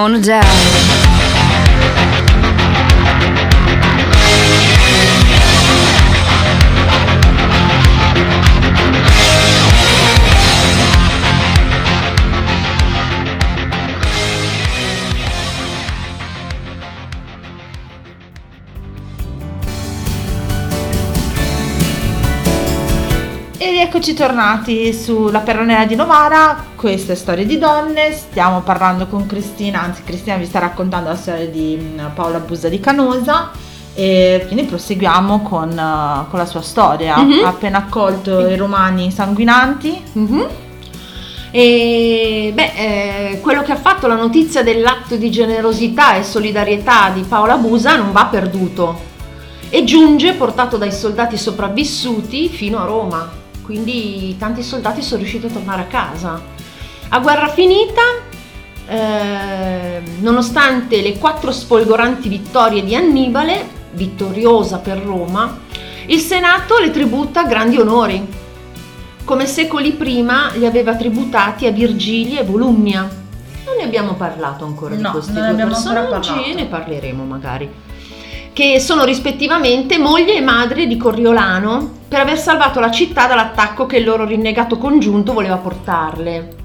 Wanna 0.04 0.20
die 0.20 0.63
eccoci 24.14 24.16
tornati 24.16 24.94
sulla 24.94 25.40
perronera 25.40 25.86
di 25.86 25.96
Novara, 25.96 26.64
questa 26.76 27.14
è 27.14 27.16
Storie 27.16 27.48
di 27.48 27.58
donne, 27.58 28.14
stiamo 28.14 28.62
parlando 28.62 29.08
con 29.08 29.26
Cristina, 29.26 29.82
anzi 29.82 30.04
Cristina 30.04 30.36
vi 30.38 30.46
sta 30.46 30.60
raccontando 30.60 31.10
la 31.10 31.16
storia 31.16 31.48
di 31.48 31.78
mm, 31.82 32.00
Paola 32.14 32.40
Busa 32.40 32.70
di 32.70 32.80
Canosa 32.80 33.50
e 33.96 34.44
quindi 34.46 34.66
proseguiamo 34.66 35.42
con, 35.42 35.72
eh, 35.72 36.30
con 36.30 36.40
la 36.40 36.46
sua 36.46 36.62
storia. 36.62 37.18
Mhm. 37.18 37.44
Ha 37.44 37.48
appena 37.48 37.80
accolto 37.80 38.48
i 38.48 38.56
romani 38.56 39.10
sanguinanti. 39.12 40.04
Mhm. 40.14 40.48
E 41.50 42.52
beh, 42.54 42.72
eh, 42.76 43.40
quello 43.42 43.64
che 43.64 43.72
ha 43.72 43.78
fatto 43.78 44.06
la 44.08 44.16
notizia 44.16 44.62
dell'atto 44.62 45.16
di 45.16 45.32
generosità 45.32 46.16
e 46.16 46.24
solidarietà 46.24 47.10
di 47.10 47.24
Paola 47.28 47.58
Busa 47.58 47.96
non 47.96 48.12
va 48.12 48.26
perduto 48.26 49.12
e 49.70 49.84
giunge 49.84 50.34
portato 50.34 50.78
dai 50.78 50.92
soldati 50.92 51.36
sopravvissuti 51.36 52.48
fino 52.50 52.80
a 52.80 52.86
Roma. 52.86 53.42
Quindi 53.64 54.36
tanti 54.38 54.62
soldati 54.62 55.02
sono 55.02 55.22
riusciti 55.22 55.48
a 55.48 55.50
tornare 55.50 55.82
a 55.82 55.86
casa. 55.86 56.42
A 57.10 57.20
guerra 57.20 57.48
finita, 57.48 58.02
eh, 58.88 60.02
nonostante 60.20 61.02
le 61.02 61.18
quattro 61.18 61.52
sfolgoranti 61.52 62.30
vittorie 62.30 62.84
di 62.84 62.96
Annibale, 62.96 63.82
vittoriosa 63.94 64.80
per 64.80 65.00
Roma, 65.00 65.60
il 66.08 66.20
Senato 66.20 66.78
le 66.80 66.92
tributa 66.92 67.44
grandi 67.44 67.78
onori 67.78 68.42
come 69.24 69.46
secoli 69.46 69.94
prima 69.94 70.52
li 70.54 70.66
aveva 70.66 70.96
tributati 70.96 71.66
a 71.66 71.72
Virgilia 71.72 72.42
e 72.42 72.44
Volumnia. 72.44 73.02
Non 73.02 73.76
ne 73.78 73.84
abbiamo 73.84 74.16
parlato 74.16 74.66
ancora 74.66 74.96
di 74.96 75.02
No, 75.02 75.12
questi 75.12 75.32
non 75.32 75.44
ne 75.44 75.54
due 75.54 75.66
personaggi 75.66 76.52
e 76.52 76.54
ne 76.54 76.66
parleremo 76.66 77.24
magari. 77.24 77.72
Che 78.52 78.80
sono 78.80 79.06
rispettivamente 79.06 79.98
moglie 79.98 80.36
e 80.36 80.42
madre 80.42 80.88
di 80.88 80.98
Coriolano 80.98 82.02
per 82.14 82.22
aver 82.22 82.38
salvato 82.38 82.80
la 82.80 82.92
città 82.92 83.26
dall'attacco 83.26 83.88
che 83.88 83.98
il 83.98 84.04
loro 84.04 84.24
rinnegato 84.24 84.78
congiunto 84.78 85.34
voleva 85.34 85.58
portarle. 85.58 86.56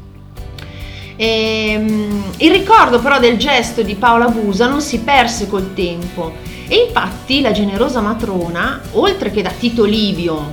Ehm, 1.17 2.23
il 2.37 2.51
ricordo 2.51 2.99
però 2.99 3.19
del 3.19 3.39
gesto 3.39 3.81
di 3.81 3.95
Paola 3.95 4.29
Busa 4.29 4.69
non 4.69 4.83
si 4.83 5.01
perse 5.01 5.49
col 5.49 5.73
tempo 5.73 6.35
e 6.69 6.85
infatti 6.87 7.41
la 7.41 7.53
generosa 7.53 8.03
matrona, 8.03 8.79
oltre 8.93 9.31
che 9.31 9.41
da 9.41 9.49
Tito 9.49 9.85
Livio 9.85 10.53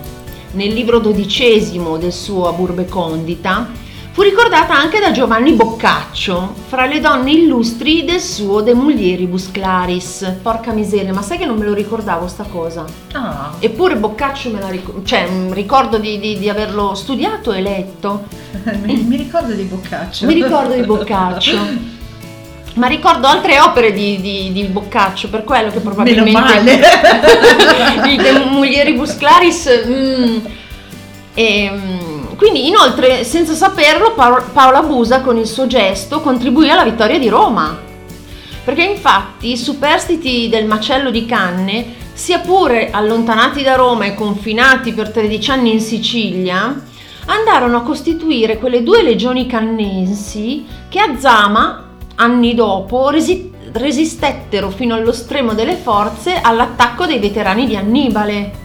nel 0.51 0.71
libro 0.71 0.99
dodicesimo 0.99 1.97
del 1.97 2.13
suo 2.13 2.47
Aburbe 2.47 2.85
Condita, 2.85 3.67
fu 4.15 4.21
ricordata 4.21 4.73
anche 4.73 5.01
da 5.01 5.11
Giovanni 5.11 5.51
Boccaccio, 5.51 6.53
fra 6.69 6.85
le 6.85 7.01
donne 7.01 7.31
illustri 7.31 8.05
del 8.05 8.21
suo 8.21 8.61
De 8.61 8.73
Mulieribus 8.73 9.51
Claris. 9.51 10.37
Porca 10.41 10.71
miseria, 10.71 11.11
ma 11.11 11.21
sai 11.21 11.37
che 11.37 11.45
non 11.45 11.57
me 11.57 11.65
lo 11.65 11.73
ricordavo 11.73 12.25
sta 12.29 12.45
cosa? 12.49 12.85
Ah, 13.11 13.55
Eppure 13.59 13.97
Boccaccio 13.97 14.51
me 14.51 14.61
la 14.61 14.69
ricordo, 14.69 15.03
cioè 15.03 15.27
ricordo 15.49 15.97
di, 15.97 16.17
di- 16.17 16.39
di 16.39 16.47
averlo 16.47 16.95
studiato 16.95 17.51
e 17.51 17.59
letto. 17.61 18.23
mi, 18.83 19.03
mi 19.03 19.17
ricordo 19.17 19.51
di 19.51 19.63
Boccaccio. 19.63 20.25
Mi 20.27 20.33
ricordo 20.33 20.73
di 20.73 20.83
Boccaccio. 20.83 21.57
Ma 22.75 22.87
ricordo 22.87 23.27
altre 23.27 23.59
opere 23.59 23.91
di, 23.91 24.21
di- 24.21 24.53
di 24.53 24.63
Boccaccio, 24.63 25.27
per 25.27 25.43
quello 25.43 25.71
che 25.71 25.79
probabilmente... 25.81 26.31
Meno 26.31 26.39
male. 26.39 26.79
il 28.15 28.21
De 28.21 28.45
Mulieribus 28.49 29.17
Claris... 29.17 29.83
mm, 29.85 30.37
e, 31.33 31.69
mm, 31.69 32.04
quindi 32.35 32.67
inoltre, 32.67 33.23
senza 33.23 33.53
saperlo, 33.53 34.13
Pa- 34.13 34.43
Paola 34.51 34.81
Busa 34.83 35.21
con 35.21 35.37
il 35.37 35.47
suo 35.47 35.67
gesto 35.67 36.21
contribuì 36.21 36.69
alla 36.69 36.83
vittoria 36.83 37.17
di 37.17 37.29
Roma. 37.29 37.77
Perché 38.63 38.83
infatti 38.83 39.51
i 39.51 39.57
superstiti 39.57 40.49
del 40.49 40.65
macello 40.65 41.11
di 41.11 41.25
Canne, 41.25 42.03
sia 42.13 42.39
pure 42.39 42.89
allontanati 42.91 43.61
da 43.61 43.75
Roma 43.75 44.05
e 44.05 44.15
confinati 44.15 44.93
per 44.93 45.11
13 45.11 45.51
anni 45.51 45.73
in 45.73 45.81
Sicilia, 45.81 46.81
andarono 47.27 47.77
a 47.77 47.83
costituire 47.83 48.57
quelle 48.57 48.83
due 48.83 49.03
legioni 49.03 49.45
cannensi 49.47 50.65
che 50.89 50.99
a 50.99 51.17
Zama, 51.17 51.89
anni 52.15 52.55
dopo, 52.55 53.09
resi- 53.09 53.51
resistettero 53.71 54.69
fino 54.69 54.95
allo 54.95 55.11
stremo 55.11 55.53
delle 55.53 55.75
forze 55.75 56.39
all'attacco 56.41 57.05
dei 57.05 57.19
veterani 57.19 57.67
di 57.67 57.75
Annibale. 57.75 58.64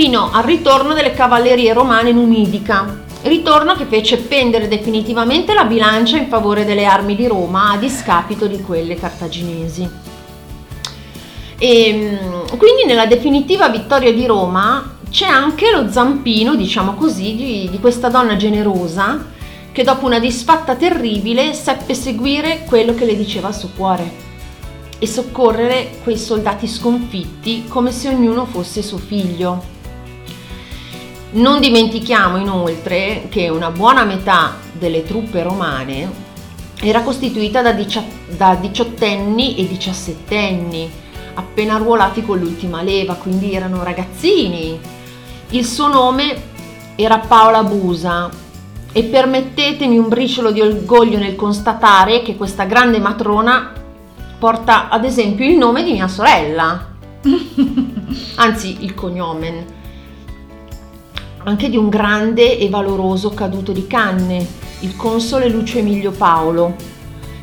Fino 0.00 0.30
al 0.30 0.44
ritorno 0.44 0.94
delle 0.94 1.12
cavallerie 1.12 1.72
romane 1.72 2.10
in 2.10 2.18
Umidica. 2.18 3.02
Ritorno 3.22 3.74
che 3.74 3.86
fece 3.86 4.18
pendere 4.18 4.68
definitivamente 4.68 5.54
la 5.54 5.64
bilancia 5.64 6.16
in 6.16 6.28
favore 6.28 6.64
delle 6.64 6.84
armi 6.84 7.16
di 7.16 7.26
Roma 7.26 7.72
a 7.72 7.76
discapito 7.78 8.46
di 8.46 8.62
quelle 8.62 8.94
cartaginesi. 8.94 9.90
E, 11.58 11.92
mm, 11.92 12.56
quindi 12.58 12.84
nella 12.86 13.06
definitiva 13.06 13.68
vittoria 13.70 14.12
di 14.12 14.24
Roma 14.24 14.98
c'è 15.10 15.26
anche 15.26 15.72
lo 15.72 15.90
zampino, 15.90 16.54
diciamo 16.54 16.94
così, 16.94 17.34
di, 17.34 17.68
di 17.68 17.80
questa 17.80 18.08
donna 18.08 18.36
generosa 18.36 19.26
che 19.72 19.82
dopo 19.82 20.06
una 20.06 20.20
disfatta 20.20 20.76
terribile 20.76 21.54
seppe 21.54 21.94
seguire 21.94 22.62
quello 22.68 22.94
che 22.94 23.04
le 23.04 23.16
diceva 23.16 23.48
il 23.48 23.54
suo 23.54 23.70
cuore 23.74 24.12
e 24.96 25.06
soccorrere 25.08 25.98
quei 26.04 26.16
soldati 26.16 26.68
sconfitti 26.68 27.64
come 27.66 27.90
se 27.90 28.06
ognuno 28.10 28.46
fosse 28.46 28.80
suo 28.80 28.98
figlio. 28.98 29.77
Non 31.30 31.60
dimentichiamo 31.60 32.38
inoltre 32.38 33.26
che 33.28 33.50
una 33.50 33.70
buona 33.70 34.04
metà 34.04 34.56
delle 34.72 35.04
truppe 35.04 35.42
romane 35.42 36.10
era 36.80 37.02
costituita 37.02 37.60
da, 37.60 37.72
dicia- 37.72 38.04
da 38.28 38.54
diciottenni 38.54 39.56
e 39.58 39.68
diciassettenni, 39.68 40.90
appena 41.34 41.74
arruolati 41.74 42.24
con 42.24 42.38
l'ultima 42.38 42.82
leva, 42.82 43.14
quindi 43.14 43.52
erano 43.52 43.82
ragazzini. 43.82 44.80
Il 45.50 45.66
suo 45.66 45.88
nome 45.88 46.42
era 46.96 47.18
Paola 47.18 47.62
Busa. 47.62 48.30
E 48.90 49.04
permettetemi 49.04 49.98
un 49.98 50.08
briciolo 50.08 50.50
di 50.50 50.62
orgoglio 50.62 51.18
nel 51.18 51.36
constatare 51.36 52.22
che 52.22 52.36
questa 52.36 52.64
grande 52.64 52.98
matrona 52.98 53.72
porta 54.38 54.88
ad 54.88 55.04
esempio 55.04 55.44
il 55.44 55.58
nome 55.58 55.84
di 55.84 55.92
mia 55.92 56.08
sorella, 56.08 56.88
anzi 58.36 58.78
il 58.80 58.94
cognome, 58.94 59.76
anche 61.48 61.70
di 61.70 61.76
un 61.76 61.88
grande 61.88 62.58
e 62.58 62.68
valoroso 62.68 63.30
caduto 63.30 63.72
di 63.72 63.86
canne, 63.86 64.46
il 64.80 64.94
console 64.96 65.48
Lucio 65.48 65.78
Emilio 65.78 66.10
Paolo, 66.10 66.74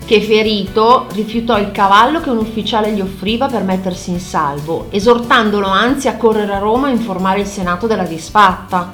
che 0.05 0.21
ferito 0.21 1.07
rifiutò 1.13 1.57
il 1.57 1.71
cavallo 1.71 2.21
che 2.21 2.29
un 2.29 2.37
ufficiale 2.37 2.93
gli 2.93 3.01
offriva 3.01 3.47
per 3.47 3.63
mettersi 3.63 4.11
in 4.11 4.19
salvo, 4.19 4.87
esortandolo 4.91 5.67
anzi 5.67 6.07
a 6.07 6.17
correre 6.17 6.53
a 6.53 6.59
Roma 6.59 6.87
a 6.87 6.91
informare 6.91 7.39
il 7.39 7.47
Senato 7.47 7.87
della 7.87 8.05
disfatta. 8.05 8.93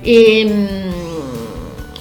E, 0.00 0.44
mm, 0.48 1.04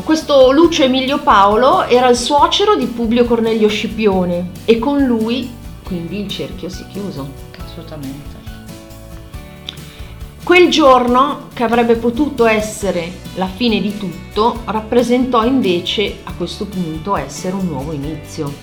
questo 0.04 0.52
Lucio 0.52 0.84
Emilio 0.84 1.20
Paolo 1.20 1.84
era 1.84 2.10
il 2.10 2.18
suocero 2.18 2.76
di 2.76 2.88
Publio 2.88 3.26
Cornelio 3.26 3.68
Scipione 3.68 4.52
e 4.66 4.80
con 4.80 5.04
lui 5.04 5.50
quindi 5.84 6.22
il 6.22 6.28
cerchio 6.28 6.68
si 6.68 6.82
è 6.82 6.88
chiuso. 6.88 7.28
Assolutamente. 7.64 8.35
Quel 10.46 10.70
giorno, 10.70 11.48
che 11.56 11.64
avrebbe 11.64 11.96
potuto 11.96 12.46
essere 12.46 13.12
la 13.34 13.48
fine 13.48 13.82
di 13.82 13.98
tutto, 13.98 14.62
rappresentò 14.66 15.44
invece 15.44 16.18
a 16.24 16.34
questo 16.38 16.66
punto 16.66 17.18
essere 17.18 17.56
un 17.56 17.66
nuovo 17.66 17.92
inizio. 17.92 18.54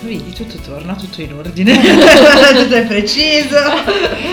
Vedi, 0.00 0.32
tutto 0.32 0.56
torna, 0.66 0.94
tutto 0.94 1.20
in 1.20 1.34
ordine. 1.34 1.78
tutto 1.80 2.74
è 2.74 2.86
preciso. 2.86 3.56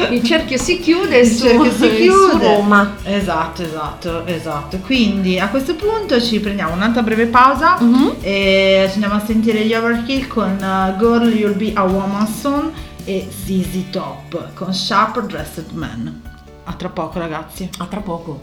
Il 0.10 0.24
cerchio 0.24 0.58
si 0.58 0.80
chiude 0.80 1.18
Il 1.20 1.28
su, 1.28 1.44
cerchio 1.46 1.72
si 1.72 1.78
su 1.78 1.96
chiude. 1.96 2.56
Roma. 2.56 2.96
Esatto, 3.04 3.62
esatto, 3.62 4.26
esatto. 4.26 4.78
Quindi 4.78 5.38
a 5.38 5.50
questo 5.50 5.76
punto 5.76 6.20
ci 6.22 6.40
prendiamo 6.40 6.74
un'altra 6.74 7.04
breve 7.04 7.26
pausa 7.26 7.78
Mhm. 7.82 8.16
e 8.22 8.86
ci 8.88 8.94
andiamo 8.94 9.16
a 9.16 9.24
sentire 9.26 9.66
gli 9.66 9.74
Overkill 9.74 10.28
con 10.28 10.54
uh, 10.60 10.98
Girl 10.98 11.30
You'll 11.36 11.58
Be 11.58 11.72
a 11.76 11.84
Woman 11.84 12.26
Soon 12.28 12.72
e 13.10 13.28
ZZ 13.28 13.90
Top 13.90 14.54
con 14.54 14.72
Sharp 14.72 15.20
Dressed 15.26 15.72
Man. 15.72 16.22
A 16.66 16.74
tra 16.74 16.90
poco 16.90 17.18
ragazzi. 17.18 17.68
A 17.80 17.86
tra 17.88 18.02
poco. 18.02 18.40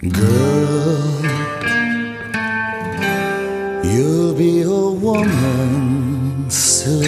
Girl, 0.00 1.22
you'll 3.84 4.34
be 4.34 4.62
a 4.62 4.68
woman 4.68 6.46
soon. 6.48 7.04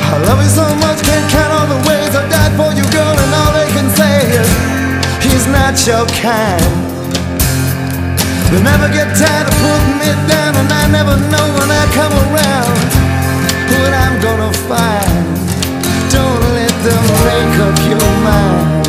I 0.00 0.18
love 0.26 0.42
you 0.42 0.48
so 0.48 0.74
much, 0.74 1.00
can't 1.02 1.30
count 1.30 1.52
all 1.52 1.68
the 1.68 1.88
ways 1.88 2.12
I 2.16 2.28
died 2.28 2.56
for 2.56 2.72
you, 2.74 2.82
girl, 2.90 3.16
and 3.16 3.34
all 3.34 3.52
they 3.52 3.70
can 3.72 3.88
say 3.94 4.26
is 4.40 4.48
he's 5.22 5.46
not 5.46 5.86
your 5.86 6.06
kind. 6.06 6.93
They 8.54 8.62
never 8.62 8.86
get 8.86 9.08
tired 9.16 9.48
of 9.48 9.54
putting 9.58 9.98
me 9.98 10.14
down, 10.30 10.54
and 10.54 10.70
I 10.70 10.86
never 10.86 11.16
know 11.26 11.46
when 11.58 11.68
I 11.72 11.84
come 11.90 12.12
around 12.12 12.70
what 13.66 13.92
I'm 13.92 14.22
gonna 14.22 14.52
find. 14.70 15.10
Don't 16.14 16.40
let 16.54 16.70
them 16.86 17.02
make 17.26 17.58
up 17.66 17.76
your 17.90 18.10
mind. 18.22 18.83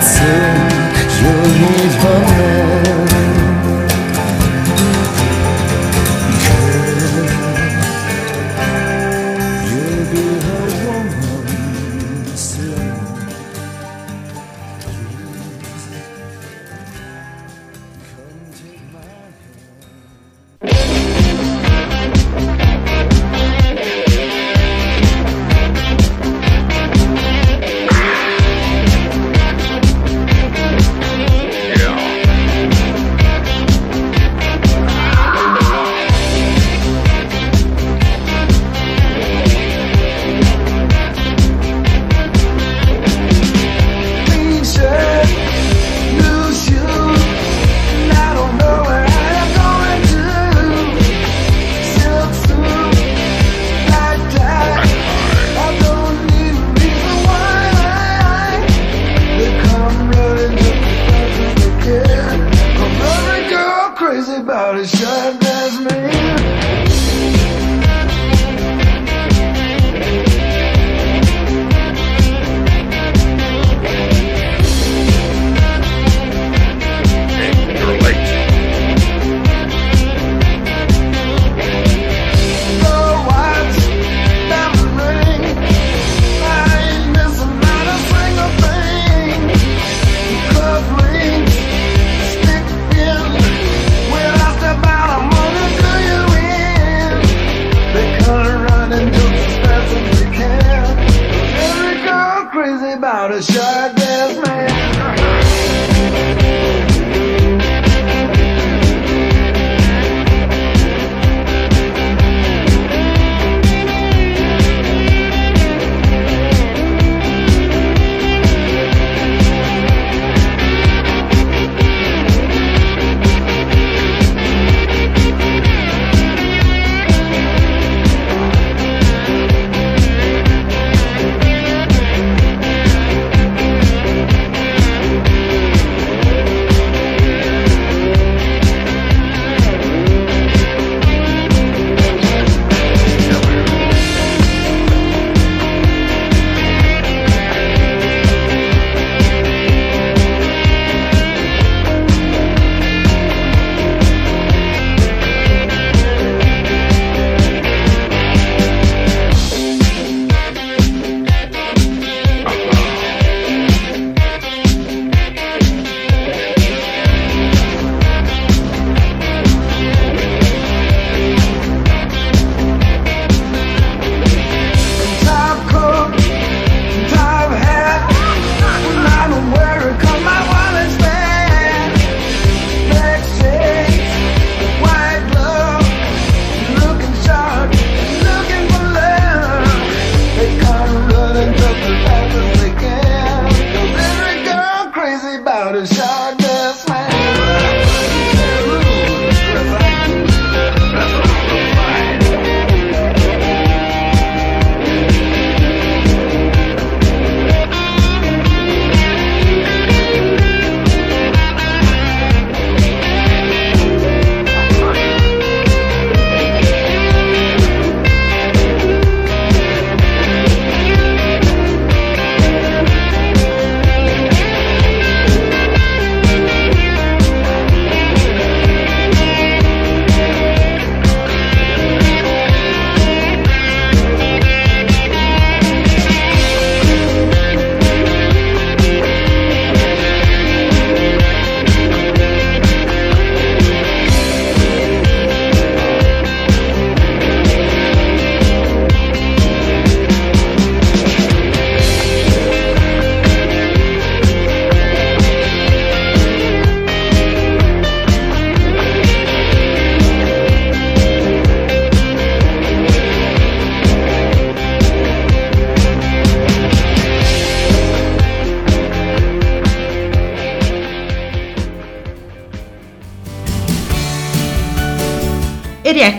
сердце, 0.00 0.22
я 1.20 1.32
не 1.32 1.90
помню. 2.00 3.21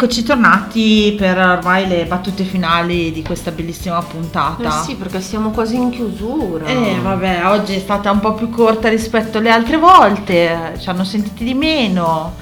Eccoci 0.03 0.23
tornati 0.23 1.15
per 1.17 1.37
ormai 1.37 1.87
le 1.87 2.03
battute 2.03 2.43
finali 2.43 3.13
di 3.13 3.23
questa 3.23 3.51
bellissima 3.51 4.01
puntata. 4.01 4.81
Eh 4.81 4.83
sì, 4.83 4.95
perché 4.95 5.21
siamo 5.21 5.51
quasi 5.51 5.77
in 5.77 5.91
chiusura. 5.91 6.65
Eh 6.65 6.97
vabbè, 7.01 7.45
oggi 7.45 7.75
è 7.75 7.79
stata 7.79 8.11
un 8.11 8.19
po' 8.19 8.33
più 8.33 8.49
corta 8.49 8.89
rispetto 8.89 9.37
alle 9.37 9.49
altre 9.49 9.77
volte, 9.77 10.75
ci 10.77 10.89
hanno 10.89 11.05
sentiti 11.05 11.45
di 11.45 11.53
meno. 11.53 12.33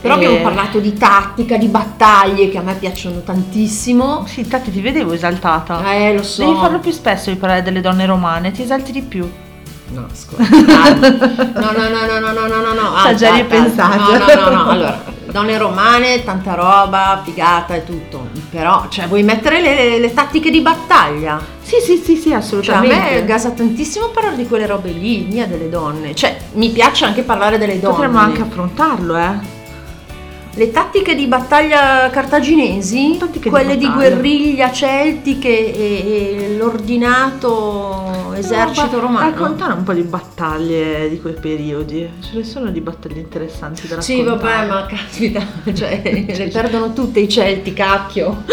Però 0.00 0.14
abbiamo 0.14 0.40
parlato 0.40 0.78
di 0.78 0.94
tattica, 0.94 1.58
di 1.58 1.66
battaglie 1.66 2.48
che 2.48 2.56
a 2.56 2.62
me 2.62 2.72
piacciono 2.76 3.20
tantissimo. 3.20 4.24
Sì, 4.26 4.40
infatti 4.40 4.70
ti 4.70 4.80
vedevo 4.80 5.12
esaltata. 5.12 5.92
Eh, 5.92 6.14
lo 6.14 6.22
so. 6.22 6.42
Devi 6.42 6.58
farlo 6.58 6.78
più 6.78 6.90
spesso 6.90 7.28
di 7.28 7.36
parlare 7.36 7.62
delle 7.62 7.82
donne 7.82 8.06
romane, 8.06 8.50
ti 8.50 8.62
esalti 8.62 8.92
di 8.92 9.02
più. 9.02 9.30
No, 9.88 10.06
scusa. 10.14 10.42
no, 10.48 11.70
no, 11.70 11.88
no, 11.88 12.18
no, 12.18 12.32
no, 12.32 12.46
no, 12.46 12.62
no, 12.62 12.72
no. 12.72 12.98
Sta 12.98 13.14
già 13.14 13.34
ripensando. 13.34 14.10
No, 14.10 14.18
no, 14.18 14.26
no, 14.26 14.50
no. 14.50 14.70
Allora, 14.70 15.09
donne 15.30 15.58
romane, 15.58 16.24
tanta 16.24 16.54
roba, 16.54 17.20
figata 17.24 17.74
e 17.74 17.84
tutto. 17.84 18.28
Però, 18.50 18.86
cioè, 18.88 19.06
vuoi 19.06 19.22
mettere 19.22 19.60
le, 19.60 19.98
le 19.98 20.12
tattiche 20.14 20.50
di 20.50 20.60
battaglia? 20.60 21.40
Sì, 21.62 21.76
sì, 21.80 21.96
sì, 21.96 22.16
sì, 22.16 22.22
Cioè, 22.22 22.34
a 22.34 22.36
assolutamente. 22.38 22.96
me 22.96 23.24
gasa 23.24 23.50
tantissimo 23.50 24.08
parlare 24.08 24.36
di 24.36 24.46
quelle 24.46 24.66
robe 24.66 24.90
lì, 24.90 25.26
mia 25.30 25.46
delle 25.46 25.68
donne. 25.68 26.14
Cioè, 26.14 26.36
mi 26.54 26.70
piace 26.70 27.04
anche 27.04 27.22
parlare 27.22 27.58
delle 27.58 27.78
donne. 27.78 27.94
Potremmo 27.94 28.18
anche 28.18 28.42
affrontarlo, 28.42 29.16
eh. 29.16 29.58
Le 30.54 30.72
tattiche 30.72 31.14
di 31.14 31.26
battaglia 31.26 32.10
cartaginesi, 32.10 33.16
Tattiche 33.18 33.44
di 33.44 33.48
quelle 33.50 33.76
di, 33.76 33.86
battaglia. 33.86 34.08
guerriglia 34.10 34.72
celtiche 34.72 35.48
e, 35.72 36.42
e 36.52 36.56
l'ordinato 36.56 38.09
esercito 38.40 38.96
No, 38.96 38.96
ma 38.96 39.00
romano. 39.00 39.30
Raccontare 39.30 39.72
un 39.72 39.82
po' 39.84 39.92
di 39.92 40.02
battaglie 40.02 41.08
di 41.08 41.20
quei 41.20 41.34
periodi. 41.34 42.08
Ce 42.20 42.30
ne 42.36 42.44
sono 42.44 42.70
di 42.70 42.80
battaglie 42.80 43.20
interessanti 43.20 43.86
da 43.86 44.00
Sì, 44.00 44.22
raccontare. 44.22 44.66
vabbè, 44.66 44.72
ma 44.72 44.86
caspita, 44.86 45.46
cioè, 45.72 46.00
le 46.26 46.48
perdono 46.48 46.92
tutte 46.92 47.20
i 47.20 47.28
celti, 47.28 47.72
cacchio. 47.72 48.44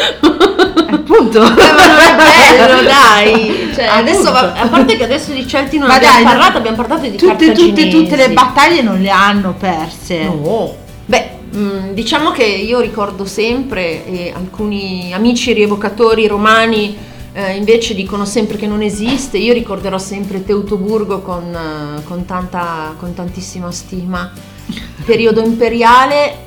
Appunto. 0.90 1.42
Eh, 1.68 1.72
ma 1.74 1.88
non 1.88 2.00
è 2.00 2.16
bello, 2.16 2.82
dai. 2.84 3.72
Cioè, 3.74 3.86
adesso, 3.86 4.30
a 4.30 4.68
parte 4.70 4.96
che 4.96 5.04
adesso 5.04 5.32
di 5.32 5.48
celti 5.48 5.78
non 5.78 5.88
Ma 5.88 5.96
abbiamo 5.96 6.16
dai, 6.16 6.24
parlato, 6.24 6.58
abbiamo 6.58 6.76
parlato 6.78 7.02
di 7.10 7.18
tutte, 7.18 7.52
tutte, 7.52 7.88
tutte 7.90 8.16
le 8.16 8.30
battaglie 8.30 8.82
non 8.82 9.00
le 9.02 9.10
hanno 9.10 9.54
perse. 9.58 10.24
No. 10.24 10.76
Beh, 11.06 11.30
mh, 11.52 11.94
diciamo 11.94 12.32
che 12.32 12.44
io 12.46 12.80
ricordo 12.80 13.26
sempre, 13.26 14.06
e 14.06 14.34
alcuni 14.36 15.14
amici 15.14 15.54
rievocatori 15.54 16.28
romani 16.28 16.96
eh, 17.38 17.56
invece 17.56 17.94
dicono 17.94 18.26
sempre 18.26 18.58
che 18.58 18.66
non 18.66 18.82
esiste, 18.82 19.38
io 19.38 19.54
ricorderò 19.54 20.00
sempre 20.00 20.44
Teutoburgo 20.44 21.22
con, 21.22 21.54
eh, 21.54 22.04
con 22.04 22.26
tanta, 22.26 22.96
con 22.98 23.14
tantissima 23.14 23.72
stima. 23.72 24.32
Periodo 25.06 25.44
imperiale 25.44 26.46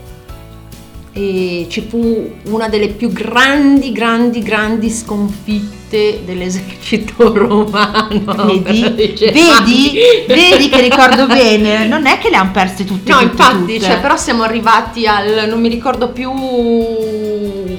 e 1.13 1.67
ci 1.71 1.83
fu 1.83 2.33
una 2.47 2.69
delle 2.69 2.89
più 2.89 3.13
grandi, 3.13 3.93
grandi, 3.93 4.43
grandi 4.43 4.91
sconfitte 4.91 6.23
dell'esercito 6.25 7.15
romano. 7.39 8.47
Vedi? 8.47 8.83
i 9.15 9.15
Vedi? 9.17 9.93
Vedi 10.27 10.69
che 10.69 10.81
ricordo 10.81 11.29
bene. 11.29 11.87
Non 11.87 12.07
è 12.07 12.19
che 12.19 12.31
le 12.31 12.37
hanno 12.37 12.51
perse 12.51 12.85
tutte. 12.85 13.13
No, 13.13 13.19
tutte, 13.19 13.31
infatti, 13.31 13.75
tutte. 13.75 13.81
cioè, 13.81 14.01
però 14.01 14.17
siamo 14.17 14.43
arrivati 14.43 15.07
al 15.07 15.49
non 15.49 15.61
mi 15.61 15.69
ricordo 15.69 16.09
più 16.09 16.33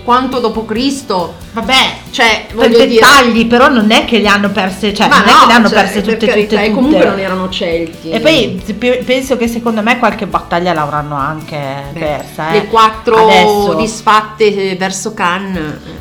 quanto 0.03 0.39
dopo 0.39 0.65
Cristo. 0.65 1.35
Vabbè, 1.53 1.73
Cioè, 2.11 2.45
per 2.47 2.55
voglio 2.55 2.85
dire, 2.85 2.87
dettagli, 2.87 3.45
però 3.47 3.69
non 3.69 3.91
è 3.91 4.05
che 4.05 4.19
le 4.19 4.27
hanno 4.27 4.49
perse, 4.49 4.93
cioè, 4.93 5.07
ma 5.07 5.19
non 5.19 5.27
è 5.27 5.31
no, 5.31 5.39
che 5.39 5.45
le 5.47 5.53
hanno 5.53 5.67
cioè, 5.69 5.77
perse 5.79 6.01
per 6.01 6.13
tutte, 6.13 6.25
carità, 6.27 6.55
tutte, 6.55 6.63
e 6.63 6.67
tutte. 6.69 6.81
comunque 6.81 7.05
non 7.05 7.19
erano 7.19 7.49
celti. 7.49 8.09
E 8.09 8.19
poi 8.19 8.61
pe- 8.77 9.03
penso 9.05 9.37
che 9.37 9.47
secondo 9.47 9.81
me 9.81 9.99
qualche 9.99 10.27
battaglia 10.27 10.73
l'avranno 10.73 11.15
anche 11.15 11.57
Beh, 11.91 11.99
persa. 11.99 12.49
Eh. 12.49 12.53
le 12.53 12.67
quattro 12.67 13.15
Adesso, 13.17 13.73
disfatte 13.75 14.75
verso 14.77 15.13
Cannes. 15.13 15.57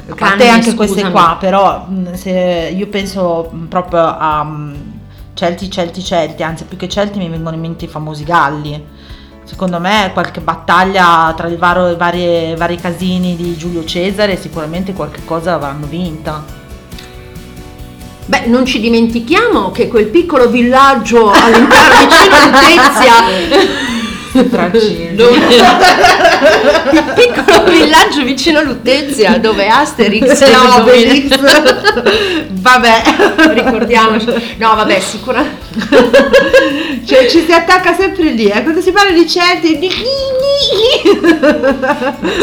a 0.09 0.15
parte 0.15 0.45
Cannes, 0.45 0.49
anche 0.49 0.75
queste 0.75 1.01
scusami. 1.01 1.13
qua, 1.13 1.37
però 1.39 1.87
io 2.25 2.87
penso 2.89 3.51
proprio 3.69 4.03
a 4.07 4.47
Celti, 5.35 5.71
Celti, 5.71 6.03
Celti, 6.05 6.43
anzi 6.43 6.65
più 6.65 6.77
che 6.77 6.89
Celti 6.89 7.19
mi 7.19 7.29
vengono 7.29 7.55
in 7.55 7.63
mente 7.63 7.87
i 7.87 7.89
famosi 7.89 8.25
Galli. 8.25 8.99
Secondo 9.51 9.81
me 9.81 10.11
qualche 10.13 10.41
battaglia 10.41 11.35
tra 11.37 11.49
i 11.49 11.57
varie- 11.57 12.55
vari 12.55 12.77
casini 12.77 13.35
di 13.35 13.57
Giulio 13.57 13.85
Cesare 13.85 14.37
sicuramente 14.37 14.93
qualche 14.93 15.25
cosa 15.25 15.55
avranno 15.55 15.87
vinta. 15.87 16.45
Beh, 18.27 18.47
non 18.47 18.65
ci 18.65 18.79
dimentichiamo 18.79 19.73
che 19.73 19.89
quel 19.89 20.07
piccolo 20.07 20.49
villaggio 20.49 21.33
all'interno 21.33 21.97
vicino 22.07 22.37
a 22.47 22.51
Dove- 25.15 25.39
il 26.93 27.05
piccolo 27.15 27.65
villaggio 27.71 28.23
vicino 28.23 28.61
a 28.61 28.63
Lutezia 28.63 29.39
dove 29.39 29.67
Asterix 29.69 30.41
No, 30.49 30.57
domina- 30.61 30.77
Obelix. 30.81 31.37
Vabbè. 32.51 33.03
ricordiamoci 33.55 34.27
no 34.59 34.75
vabbè 34.77 35.01
sicuramente 35.01 35.59
Cioè 37.07 37.27
ci 37.29 37.45
si 37.45 37.53
attacca 37.53 37.95
sempre 37.95 38.31
lì, 38.31 38.47
eh. 38.47 38.63
quando 38.63 38.81
si 38.81 38.93
parla 38.93 39.11
di 39.13 39.29
Celti. 39.29 39.79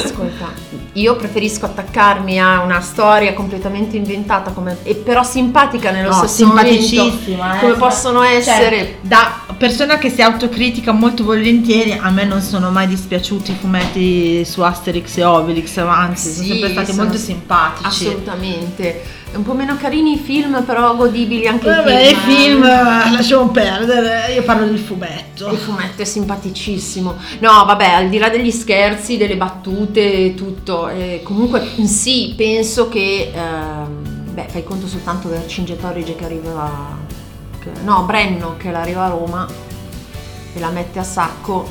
ascolta 0.04 0.54
io 0.98 1.16
preferisco 1.16 1.66
attaccarmi 1.66 2.40
a 2.40 2.62
una 2.62 2.82
storia 2.82 3.34
completamente 3.34 3.98
inventata 3.98 4.52
come, 4.52 4.78
e 4.84 4.96
però 4.96 5.24
simpatica 5.24 5.92
nello 5.92 6.10
No, 6.10 6.16
stesso 6.16 6.48
momento 6.48 6.72
simpaticissima, 6.82 7.56
eh. 7.56 7.60
come 7.60 7.74
possono 7.74 8.24
Cioè, 8.24 8.36
essere 8.36 8.98
da 9.02 9.42
persona 9.58 9.98
che 10.00 10.10
si 10.10 10.22
autocritica 10.22 10.92
molto 10.92 11.24
volentieri, 11.24 11.92
a 12.00 12.10
me 12.10 12.24
non 12.26 12.42
sono 12.42 12.72
mai 12.72 12.88
dispiaciuti 12.88 13.52
i 13.52 13.56
fumetti 13.60 14.44
su 14.46 14.62
Asterix 14.62 15.18
e 15.18 15.24
Obelix, 15.24 15.78
anzi, 15.78 16.32
sono 16.32 16.44
Sì, 16.44 16.50
sempre 16.52 16.70
stati 16.72 16.92
sono- 16.92 17.04
molto 17.04 17.18
simpatici. 17.18 17.86
assolutamente 18.08 19.04
un 19.38 19.44
po' 19.44 19.54
meno 19.54 19.78
carini 19.78 20.14
i 20.14 20.18
film 20.18 20.64
però 20.64 20.96
godibili 20.96 21.48
anche 21.48 21.70
Vabbè, 21.70 22.02
i 22.08 22.12
i 22.12 22.16
film, 22.16 22.62
film 22.62 22.64
eh, 22.64 23.12
lasciamo 23.12 23.48
perdere, 23.50 24.34
io 24.34 24.44
parlo 24.44 24.66
del 24.66 24.80
fumetto. 24.80 25.52
Il 25.52 25.58
fumetto 25.58 26.02
è 26.02 26.06
simpaticissimo. 26.06 27.16
No, 27.40 27.66
vabbè, 27.66 27.86
al 27.86 28.10
di 28.10 28.18
là 28.18 28.30
degli 28.30 28.52
scherzi, 28.52 29.18
delle 29.18 29.38
battute 29.38 30.26
e 30.26 30.34
tutto, 30.34 30.88
eh, 30.90 31.22
comunque 31.24 31.64
sì, 31.86 32.34
penso 32.36 32.90
che 32.90 33.32
ehm, 33.34 34.34
beh, 34.34 34.48
fai 34.50 34.64
conto 34.64 34.88
soltanto 34.88 35.30
Vercingetorige 35.30 36.16
che 36.16 36.26
arriva 36.26 36.98
che- 37.60 37.84
no, 37.84 38.04
Brenno 38.04 38.56
che 38.58 38.74
arriva 38.74 39.06
a 39.06 39.10
Roma 39.10 39.48
e 40.54 40.60
la 40.60 40.70
mette 40.70 41.00
a 41.00 41.04
sacco. 41.04 41.68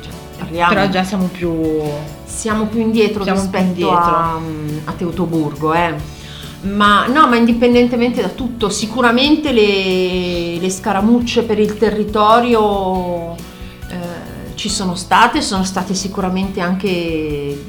Cioè, 0.00 0.12
parliamo 0.38 0.74
Però 0.74 0.88
già 0.88 1.02
siamo 1.02 1.28
più... 1.32 1.80
siamo 2.24 2.66
più 2.66 2.80
indietro 2.80 3.22
Siamo 3.22 3.40
più 3.40 3.48
rispetto 3.48 3.68
indietro. 3.68 3.96
A, 3.96 4.40
a 4.84 4.92
Teutoburgo, 4.92 5.72
eh. 5.72 6.20
Ma 6.62 7.06
no, 7.06 7.26
ma 7.26 7.36
indipendentemente 7.36 8.20
da 8.22 8.28
tutto, 8.28 8.68
sicuramente 8.68 9.52
le, 9.52 10.58
le 10.58 10.70
scaramucce 10.70 11.42
per 11.42 11.58
il 11.58 11.76
territorio 11.76 13.34
eh, 13.34 14.54
ci 14.54 14.68
sono 14.68 14.94
state, 14.94 15.42
sono 15.42 15.64
state 15.64 15.94
sicuramente 15.94 16.60
anche 16.60 17.60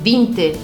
vinte. 0.00 0.58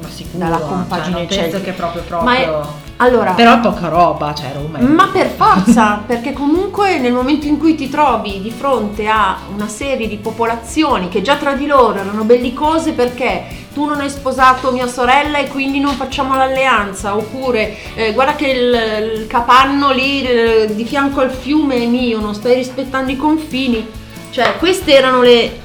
Ma 0.00 0.08
sicuro, 0.08 0.38
dalla 0.38 0.58
cioè, 0.58 0.68
compagine 0.68 1.16
non 1.16 1.26
penso 1.26 1.60
che 1.60 1.72
proprio 1.72 2.02
Ma 2.22 2.34
proprio... 2.36 2.60
è- 2.60 2.87
allora, 3.00 3.32
Però 3.32 3.54
è 3.54 3.58
poca 3.60 3.88
roba, 3.88 4.34
cioè 4.34 4.52
Roma 4.54 4.78
è- 4.78 4.82
ma 4.82 5.08
per 5.12 5.28
forza, 5.28 6.02
perché 6.06 6.32
comunque 6.32 6.98
nel 6.98 7.12
momento 7.12 7.46
in 7.46 7.58
cui 7.58 7.74
ti 7.74 7.88
trovi 7.88 8.40
di 8.40 8.50
fronte 8.50 9.06
a 9.06 9.38
una 9.54 9.68
serie 9.68 10.08
di 10.08 10.16
popolazioni 10.16 11.08
che 11.08 11.22
già 11.22 11.36
tra 11.36 11.54
di 11.54 11.66
loro 11.66 11.98
erano 12.00 12.24
bellicose 12.24 12.92
perché 12.92 13.44
tu 13.72 13.84
non 13.84 14.00
hai 14.00 14.10
sposato 14.10 14.72
mia 14.72 14.88
sorella 14.88 15.38
e 15.38 15.46
quindi 15.46 15.78
non 15.78 15.94
facciamo 15.94 16.34
l'alleanza, 16.34 17.16
oppure 17.16 17.76
eh, 17.94 18.12
guarda 18.12 18.34
che 18.34 18.48
il, 18.48 19.20
il 19.20 19.26
capanno 19.28 19.92
lì 19.92 20.22
eh, 20.22 20.74
di 20.74 20.84
fianco 20.84 21.20
al 21.20 21.30
fiume 21.30 21.76
è 21.76 21.86
mio, 21.86 22.18
non 22.18 22.34
stai 22.34 22.54
rispettando 22.54 23.12
i 23.12 23.16
confini. 23.16 23.86
Cioè, 24.30 24.56
queste 24.58 24.94
erano 24.94 25.22
le... 25.22 25.60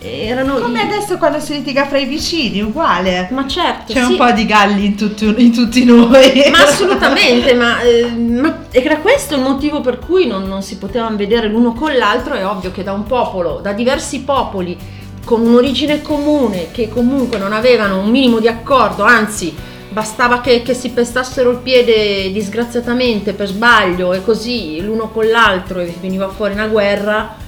Erano 0.00 0.60
Come 0.60 0.80
i- 0.80 0.82
adesso 0.84 1.18
quando 1.18 1.40
si 1.40 1.54
litiga 1.54 1.86
fra 1.86 1.98
i 1.98 2.04
vicini, 2.04 2.60
uguale. 2.60 3.28
Ma 3.32 3.46
certo, 3.48 3.92
C'è 3.92 4.04
sì. 4.04 4.10
un 4.12 4.16
po' 4.16 4.30
di 4.30 4.46
galli 4.46 4.84
in, 4.84 4.96
tutti- 4.96 5.34
in 5.38 5.52
tutti 5.52 5.84
noi. 5.84 6.44
Ma 6.52 6.62
assolutamente, 6.62 7.52
ma, 7.54 7.80
eh, 7.80 8.04
ma 8.10 8.66
era 8.70 8.98
questo 8.98 9.34
il 9.34 9.40
motivo 9.42 9.80
per 9.80 9.98
cui 9.98 10.26
non, 10.26 10.44
non 10.46 10.62
si 10.62 10.76
potevano 10.78 11.16
vedere 11.16 11.48
l'uno 11.48 11.72
con 11.72 11.92
l'altro. 11.96 12.34
È 12.34 12.46
ovvio 12.46 12.70
che 12.70 12.84
da 12.84 12.92
un 12.92 13.04
popolo, 13.04 13.58
da 13.60 13.72
diversi 13.72 14.20
popoli 14.20 14.76
con 15.24 15.40
un'origine 15.44 16.00
comune, 16.00 16.70
che 16.70 16.88
comunque 16.88 17.38
non 17.38 17.52
avevano 17.52 17.98
un 17.98 18.08
minimo 18.08 18.38
di 18.38 18.46
accordo, 18.48 19.02
anzi 19.02 19.52
bastava 19.90 20.40
che, 20.40 20.62
che 20.62 20.74
si 20.74 20.90
pestassero 20.90 21.50
il 21.50 21.58
piede 21.58 22.30
disgraziatamente 22.32 23.32
per 23.32 23.48
sbaglio 23.48 24.12
e 24.12 24.22
così 24.22 24.80
l'uno 24.80 25.08
con 25.10 25.26
l'altro 25.28 25.80
e 25.80 25.92
veniva 26.00 26.28
fuori 26.28 26.52
una 26.52 26.68
guerra. 26.68 27.46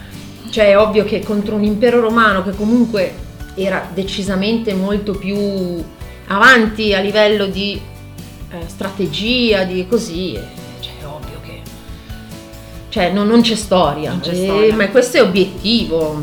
Cioè 0.51 0.70
è 0.70 0.78
ovvio 0.78 1.05
che 1.05 1.22
contro 1.22 1.55
un 1.55 1.64
impero 1.64 2.01
romano 2.01 2.42
che 2.42 2.51
comunque 2.51 3.14
era 3.55 3.88
decisamente 3.92 4.74
molto 4.74 5.12
più 5.12 5.36
avanti 6.26 6.92
a 6.94 7.01
livello 7.01 7.46
di 7.46 7.80
eh, 8.51 8.57
strategia, 8.66 9.64
di 9.64 9.86
così, 9.88 10.34
eh, 10.34 10.42
cioè 10.80 10.92
è 11.01 11.07
ovvio 11.07 11.40
che 11.42 11.61
cioè, 12.88 13.12
non, 13.12 13.28
non 13.28 13.40
c'è 13.42 13.55
storia, 13.55 14.11
Non 14.11 14.20
c'è 14.20 14.32
eh, 14.32 14.44
storia. 14.46 14.74
ma 14.74 14.88
questo 14.88 15.18
è 15.18 15.22
obiettivo, 15.22 16.20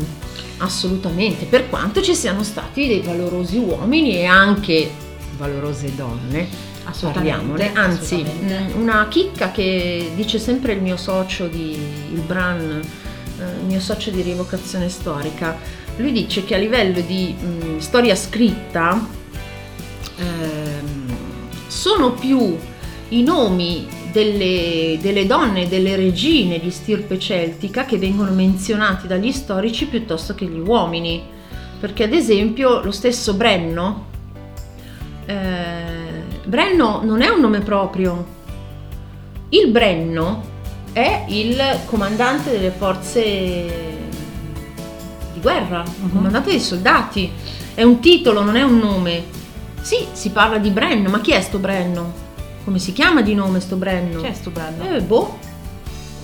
assolutamente, 0.58 1.46
per 1.46 1.68
quanto 1.70 2.02
ci 2.02 2.14
siano 2.14 2.42
stati 2.42 2.86
dei 2.86 3.00
valorosi 3.00 3.56
uomini 3.56 4.16
e 4.16 4.24
anche 4.26 4.90
valorose 5.36 5.94
donne. 5.94 6.66
Parliamone, 7.00 7.74
anzi, 7.74 8.14
assolutamente. 8.14 8.74
mh, 8.74 8.80
una 8.80 9.06
chicca 9.08 9.50
che 9.50 10.10
dice 10.14 10.38
sempre 10.38 10.72
il 10.72 10.80
mio 10.80 10.96
socio 10.96 11.46
di 11.46 11.72
il 12.12 12.20
Bran, 12.20 12.80
eh, 13.38 13.62
mio 13.66 13.80
socio 13.80 14.10
di 14.10 14.22
rievocazione 14.22 14.88
storica, 14.88 15.56
lui 15.96 16.12
dice 16.12 16.44
che 16.44 16.54
a 16.54 16.58
livello 16.58 17.00
di 17.00 17.34
mh, 17.34 17.78
storia 17.78 18.14
scritta 18.14 19.06
ehm, 20.16 21.16
sono 21.66 22.12
più 22.12 22.56
i 23.10 23.22
nomi 23.22 23.86
delle, 24.12 24.98
delle 25.00 25.26
donne, 25.26 25.68
delle 25.68 25.96
regine 25.96 26.58
di 26.58 26.70
stirpe 26.70 27.18
celtica 27.18 27.84
che 27.84 27.98
vengono 27.98 28.32
menzionati 28.32 29.06
dagli 29.06 29.32
storici 29.32 29.86
piuttosto 29.86 30.34
che 30.34 30.46
gli 30.46 30.58
uomini. 30.58 31.22
Perché 31.80 32.04
ad 32.04 32.12
esempio 32.12 32.82
lo 32.82 32.90
stesso 32.90 33.34
Brenno, 33.34 34.06
eh, 35.26 36.24
Brenno 36.44 37.02
non 37.04 37.22
è 37.22 37.28
un 37.28 37.40
nome 37.40 37.60
proprio. 37.60 38.36
Il 39.50 39.70
Brenno 39.70 40.47
è 40.98 41.24
il 41.28 41.60
comandante 41.86 42.50
delle 42.50 42.70
forze 42.70 43.20
di 45.32 45.40
guerra, 45.40 45.82
il 46.04 46.10
comandante 46.12 46.50
dei 46.50 46.60
soldati. 46.60 47.30
È 47.74 47.82
un 47.82 48.00
titolo, 48.00 48.42
non 48.42 48.56
è 48.56 48.62
un 48.62 48.78
nome. 48.78 49.24
Sì, 49.80 50.06
si 50.12 50.30
parla 50.30 50.58
di 50.58 50.70
Brenno, 50.70 51.08
ma 51.08 51.20
chi 51.20 51.30
è 51.32 51.40
sto 51.40 51.58
Brenno? 51.58 52.26
Come 52.64 52.78
si 52.80 52.92
chiama 52.92 53.22
di 53.22 53.34
nome 53.34 53.60
sto 53.60 53.76
Brenno? 53.76 54.20
Chi 54.20 54.26
è 54.26 54.32
sto 54.34 54.50
bello? 54.50 54.82
Eh, 54.96 55.00
boh, 55.00 55.38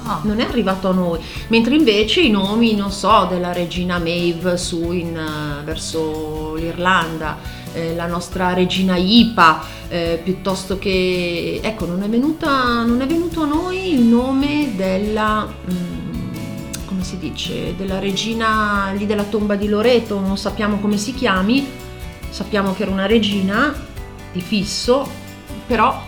Ah. 0.07 0.20
non 0.25 0.39
è 0.41 0.45
arrivato 0.45 0.89
a 0.89 0.93
noi. 0.93 1.18
Mentre 1.49 1.77
invece 1.77 2.20
i 2.20 2.31
nomi, 2.31 2.75
non 2.75 2.91
so, 2.91 3.27
della 3.31 3.53
regina 3.53 3.99
Maeve 3.99 4.59
su 4.59 4.93
in, 4.93 5.16
eh, 5.16 5.64
verso 5.64 6.55
l'Irlanda, 6.57 7.39
eh, 7.75 7.95
la 7.95 8.07
nostra 8.07 8.55
regina 8.55 8.97
Ipa, 8.97 9.62
eh, 9.89 10.20
piuttosto 10.22 10.79
che... 10.79 11.61
Ecco, 11.62 11.85
non 11.87 12.03
è, 12.03 12.09
venuta, 12.09 12.83
non 12.85 13.01
è 13.01 13.07
venuto 13.07 13.43
a 13.43 13.47
noi 13.47 13.93
il 13.93 14.01
nome 14.01 14.72
della... 14.75 15.47
mm, 15.47 16.33
come 16.87 17.03
si 17.03 17.18
dice? 17.18 17.75
Della 17.77 17.99
regina 17.99 18.93
lì 18.97 19.07
della 19.07 19.25
tomba 19.25 19.57
di 19.57 19.68
Loreto, 19.68 20.18
non 20.18 20.39
sappiamo 20.39 20.79
come 20.79 20.97
si 20.97 21.12
chiami, 21.12 21.66
sappiamo 22.31 22.75
che 22.75 22.83
era 22.83 22.91
una 22.91 23.07
regina 23.07 23.75
di 24.33 24.41
fisso, 24.41 25.07
però 25.66 26.01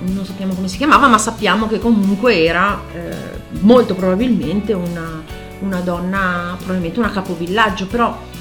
non 0.00 0.24
sappiamo 0.24 0.54
come 0.54 0.68
si 0.68 0.76
chiamava, 0.76 1.08
ma 1.08 1.18
sappiamo 1.18 1.66
che 1.66 1.78
comunque 1.78 2.44
era 2.44 2.80
eh, 2.92 3.60
molto 3.60 3.94
probabilmente 3.94 4.72
una, 4.72 5.22
una 5.60 5.80
donna, 5.80 6.54
probabilmente 6.58 6.98
una 6.98 7.10
capovillaggio, 7.10 7.86
però 7.86 8.32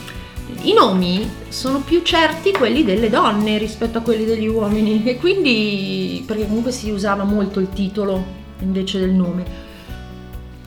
i 0.64 0.74
nomi 0.74 1.30
sono 1.50 1.80
più 1.80 2.02
certi 2.04 2.52
quelli 2.52 2.84
delle 2.84 3.10
donne 3.10 3.58
rispetto 3.58 3.98
a 3.98 4.02
quelli 4.02 4.24
degli 4.24 4.48
uomini 4.48 5.04
e 5.04 5.18
quindi 5.18 6.24
perché 6.26 6.48
comunque 6.48 6.72
si 6.72 6.90
usava 6.90 7.24
molto 7.24 7.60
il 7.60 7.70
titolo 7.70 8.24
invece 8.60 9.00
del 9.00 9.12
nome. 9.12 9.72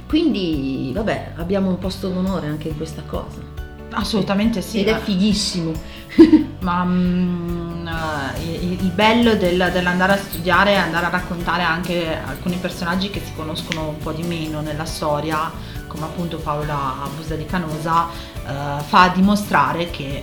Quindi 0.06 0.92
vabbè, 0.94 1.32
abbiamo 1.36 1.70
un 1.70 1.78
posto 1.78 2.08
d'onore 2.08 2.46
anche 2.46 2.68
in 2.68 2.76
questa 2.76 3.02
cosa. 3.06 3.38
Assolutamente 3.90 4.60
sì. 4.60 4.80
Ed 4.80 4.88
è 4.88 4.98
fighissimo. 4.98 5.72
Ma 6.60 6.84
eh, 8.44 8.64
il, 8.64 8.72
il 8.72 8.90
bello 8.94 9.34
del- 9.34 9.70
dell'andare 9.72 10.12
a 10.12 10.16
studiare 10.16 10.72
è 10.72 10.76
andare 10.76 11.06
a 11.06 11.10
raccontare 11.10 11.62
anche 11.62 12.16
alcuni 12.24 12.56
personaggi 12.56 13.10
che 13.10 13.20
si 13.24 13.32
conoscono 13.34 13.88
un 13.88 13.98
po' 13.98 14.12
di 14.12 14.22
meno 14.22 14.60
nella 14.60 14.84
storia, 14.84 15.50
come 15.96 16.06
appunto 16.06 16.36
Paola 16.36 17.08
Busa 17.16 17.34
di 17.34 17.46
Canosa, 17.46 18.06
eh, 18.08 18.82
fa 18.82 19.10
dimostrare 19.14 19.90
che 19.90 20.22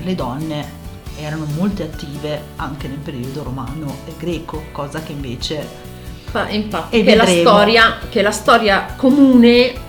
le 0.00 0.14
donne 0.14 0.76
erano 1.16 1.46
molto 1.56 1.82
attive 1.82 2.40
anche 2.56 2.86
nel 2.86 2.98
periodo 2.98 3.42
romano 3.42 3.98
e 4.06 4.14
greco, 4.16 4.62
cosa 4.70 5.02
che 5.02 5.12
invece 5.12 5.86
Fa- 6.28 6.48
Infatti, 6.50 7.02
che 7.02 7.14
la, 7.14 7.26
storia, 7.26 7.98
che 8.08 8.20
la 8.20 8.30
storia 8.30 8.86
comune 8.96 9.86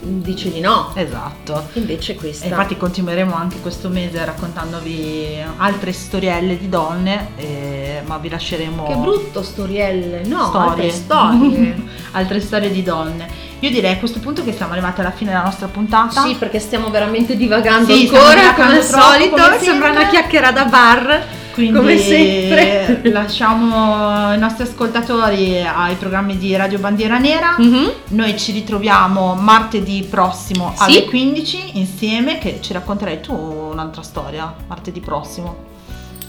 dice 0.00 0.50
di 0.50 0.60
no. 0.60 0.92
esatto. 0.94 1.68
Invece 1.74 2.14
questa... 2.14 2.46
E 2.46 2.48
infatti 2.48 2.76
continueremo 2.76 3.34
anche 3.34 3.58
questo 3.60 3.88
mese 3.88 4.24
raccontandovi 4.24 5.36
altre 5.56 5.92
storielle 5.92 6.56
di 6.56 6.68
donne, 6.68 7.30
eh, 7.36 8.02
ma 8.06 8.18
vi 8.18 8.28
lasceremo 8.28 8.86
Che 8.86 8.94
brutto 8.94 9.42
storielle, 9.42 10.24
no, 10.26 10.46
storie. 10.46 10.68
altre 10.68 10.90
storie. 10.90 11.84
altre 12.12 12.40
storie 12.40 12.70
di 12.70 12.82
donne. 12.82 13.39
Io 13.60 13.70
direi 13.70 13.92
a 13.92 13.98
questo 13.98 14.20
punto 14.20 14.42
che 14.42 14.52
siamo 14.52 14.72
arrivati 14.72 15.00
alla 15.00 15.10
fine 15.10 15.30
della 15.32 15.44
nostra 15.44 15.66
puntata. 15.68 16.22
sì, 16.22 16.34
perché 16.34 16.58
stiamo 16.58 16.88
veramente 16.90 17.36
divagando 17.36 17.92
Sì, 17.92 18.08
ancora 18.10 18.34
divagando 18.34 18.62
come 18.62 18.76
al 18.78 18.84
solito, 18.84 19.36
come 19.36 19.58
sembra 19.60 19.90
una 19.90 20.06
chiacchiera 20.08 20.50
da 20.50 20.64
bar. 20.64 21.26
Quindi 21.52 21.76
come 21.78 21.98
sempre. 21.98 23.00
lasciamo 23.10 24.32
i 24.32 24.38
nostri 24.38 24.62
ascoltatori 24.62 25.60
ai 25.60 25.94
programmi 25.96 26.38
di 26.38 26.54
Radio 26.56 26.78
Bandiera 26.78 27.18
Nera. 27.18 27.56
Mhm. 27.58 27.92
Noi 28.08 28.38
ci 28.38 28.52
ritroviamo 28.52 29.34
martedì 29.34 30.06
prossimo 30.08 30.72
Sì. 30.76 30.82
alle 30.82 31.04
15 31.04 31.78
insieme 31.78 32.38
che 32.38 32.60
ci 32.62 32.72
racconterai 32.72 33.20
tu 33.20 33.34
un'altra 33.34 34.02
storia 34.02 34.54
martedì 34.68 35.00
prossimo. 35.00 35.56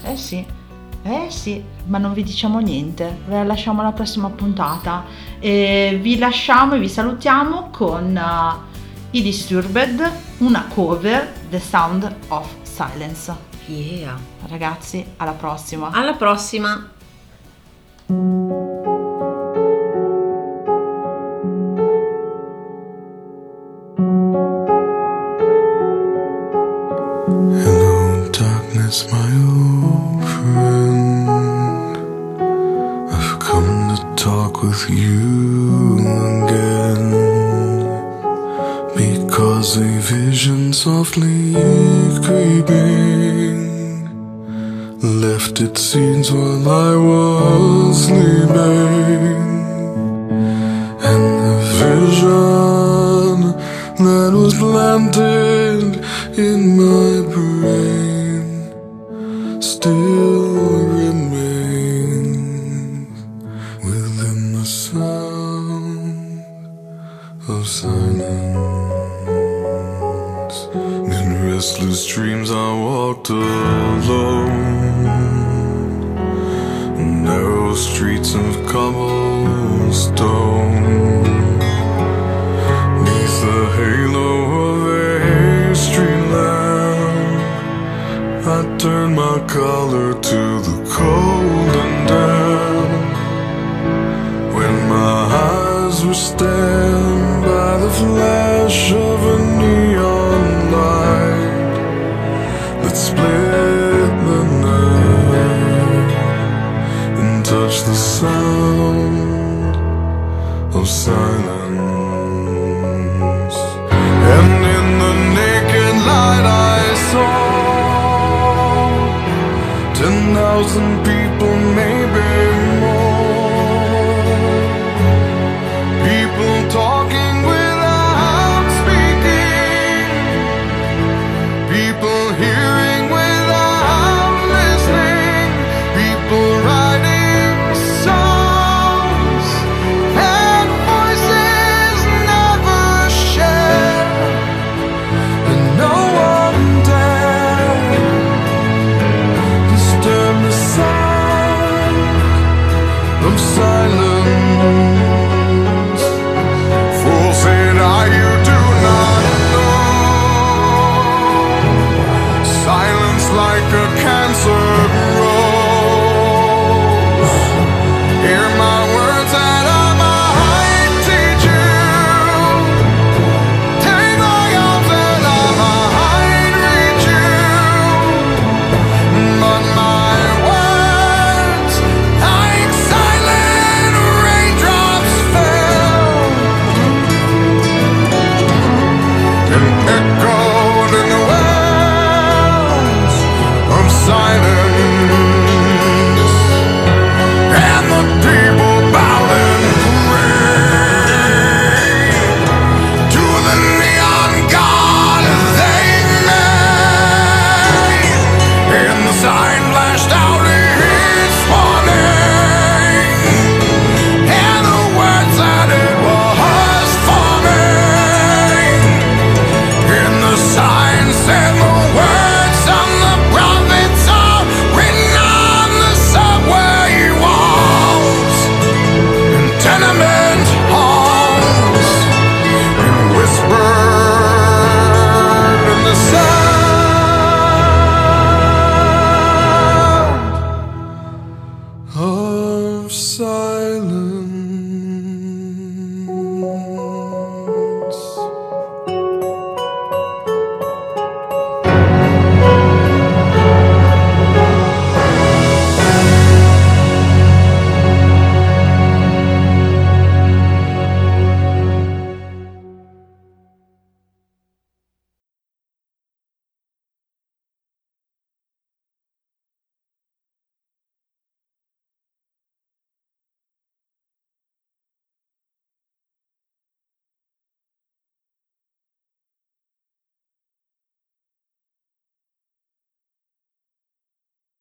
Eh 0.04 0.16
sì. 0.16 0.44
Eh 1.04 1.26
sì, 1.30 1.62
ma 1.86 1.98
non 1.98 2.12
vi 2.12 2.22
diciamo 2.22 2.60
niente, 2.60 3.22
ve 3.26 3.34
la 3.34 3.44
lasciamo 3.44 3.80
alla 3.80 3.92
prossima 3.92 4.30
puntata. 4.30 5.04
E 5.40 5.98
vi 6.00 6.16
lasciamo 6.16 6.74
e 6.74 6.78
vi 6.78 6.88
salutiamo 6.88 7.70
con 7.70 8.16
uh, 8.16 8.76
i 9.10 9.22
Disturbed, 9.22 10.10
una 10.38 10.66
cover, 10.72 11.32
The 11.50 11.58
Sound 11.58 12.14
of 12.28 12.48
Silence. 12.62 13.34
Yeah. 13.66 14.16
Ragazzi, 14.46 15.04
alla 15.16 15.32
prossima. 15.32 15.90
Alla 15.92 16.14
prossima. 16.14 16.90
With 34.62 34.88
you 34.90 35.98
again. 35.98 37.10
Because 38.94 39.76
a 39.76 39.90
vision 40.14 40.72
softly 40.72 41.52
creeping 42.24 43.58
left 45.20 45.60
its 45.60 45.80
scenes 45.82 46.30
while 46.30 46.68
I 46.68 46.94
was 46.96 48.04
sleeping, 48.06 49.42
and 51.10 51.24
the 51.44 51.58
vision 51.82 53.36
that 54.06 54.30
was 54.32 54.54
planted 54.54 55.82
in 56.38 56.60
my 56.82 57.10
brain 57.34 58.44
still 59.60 60.21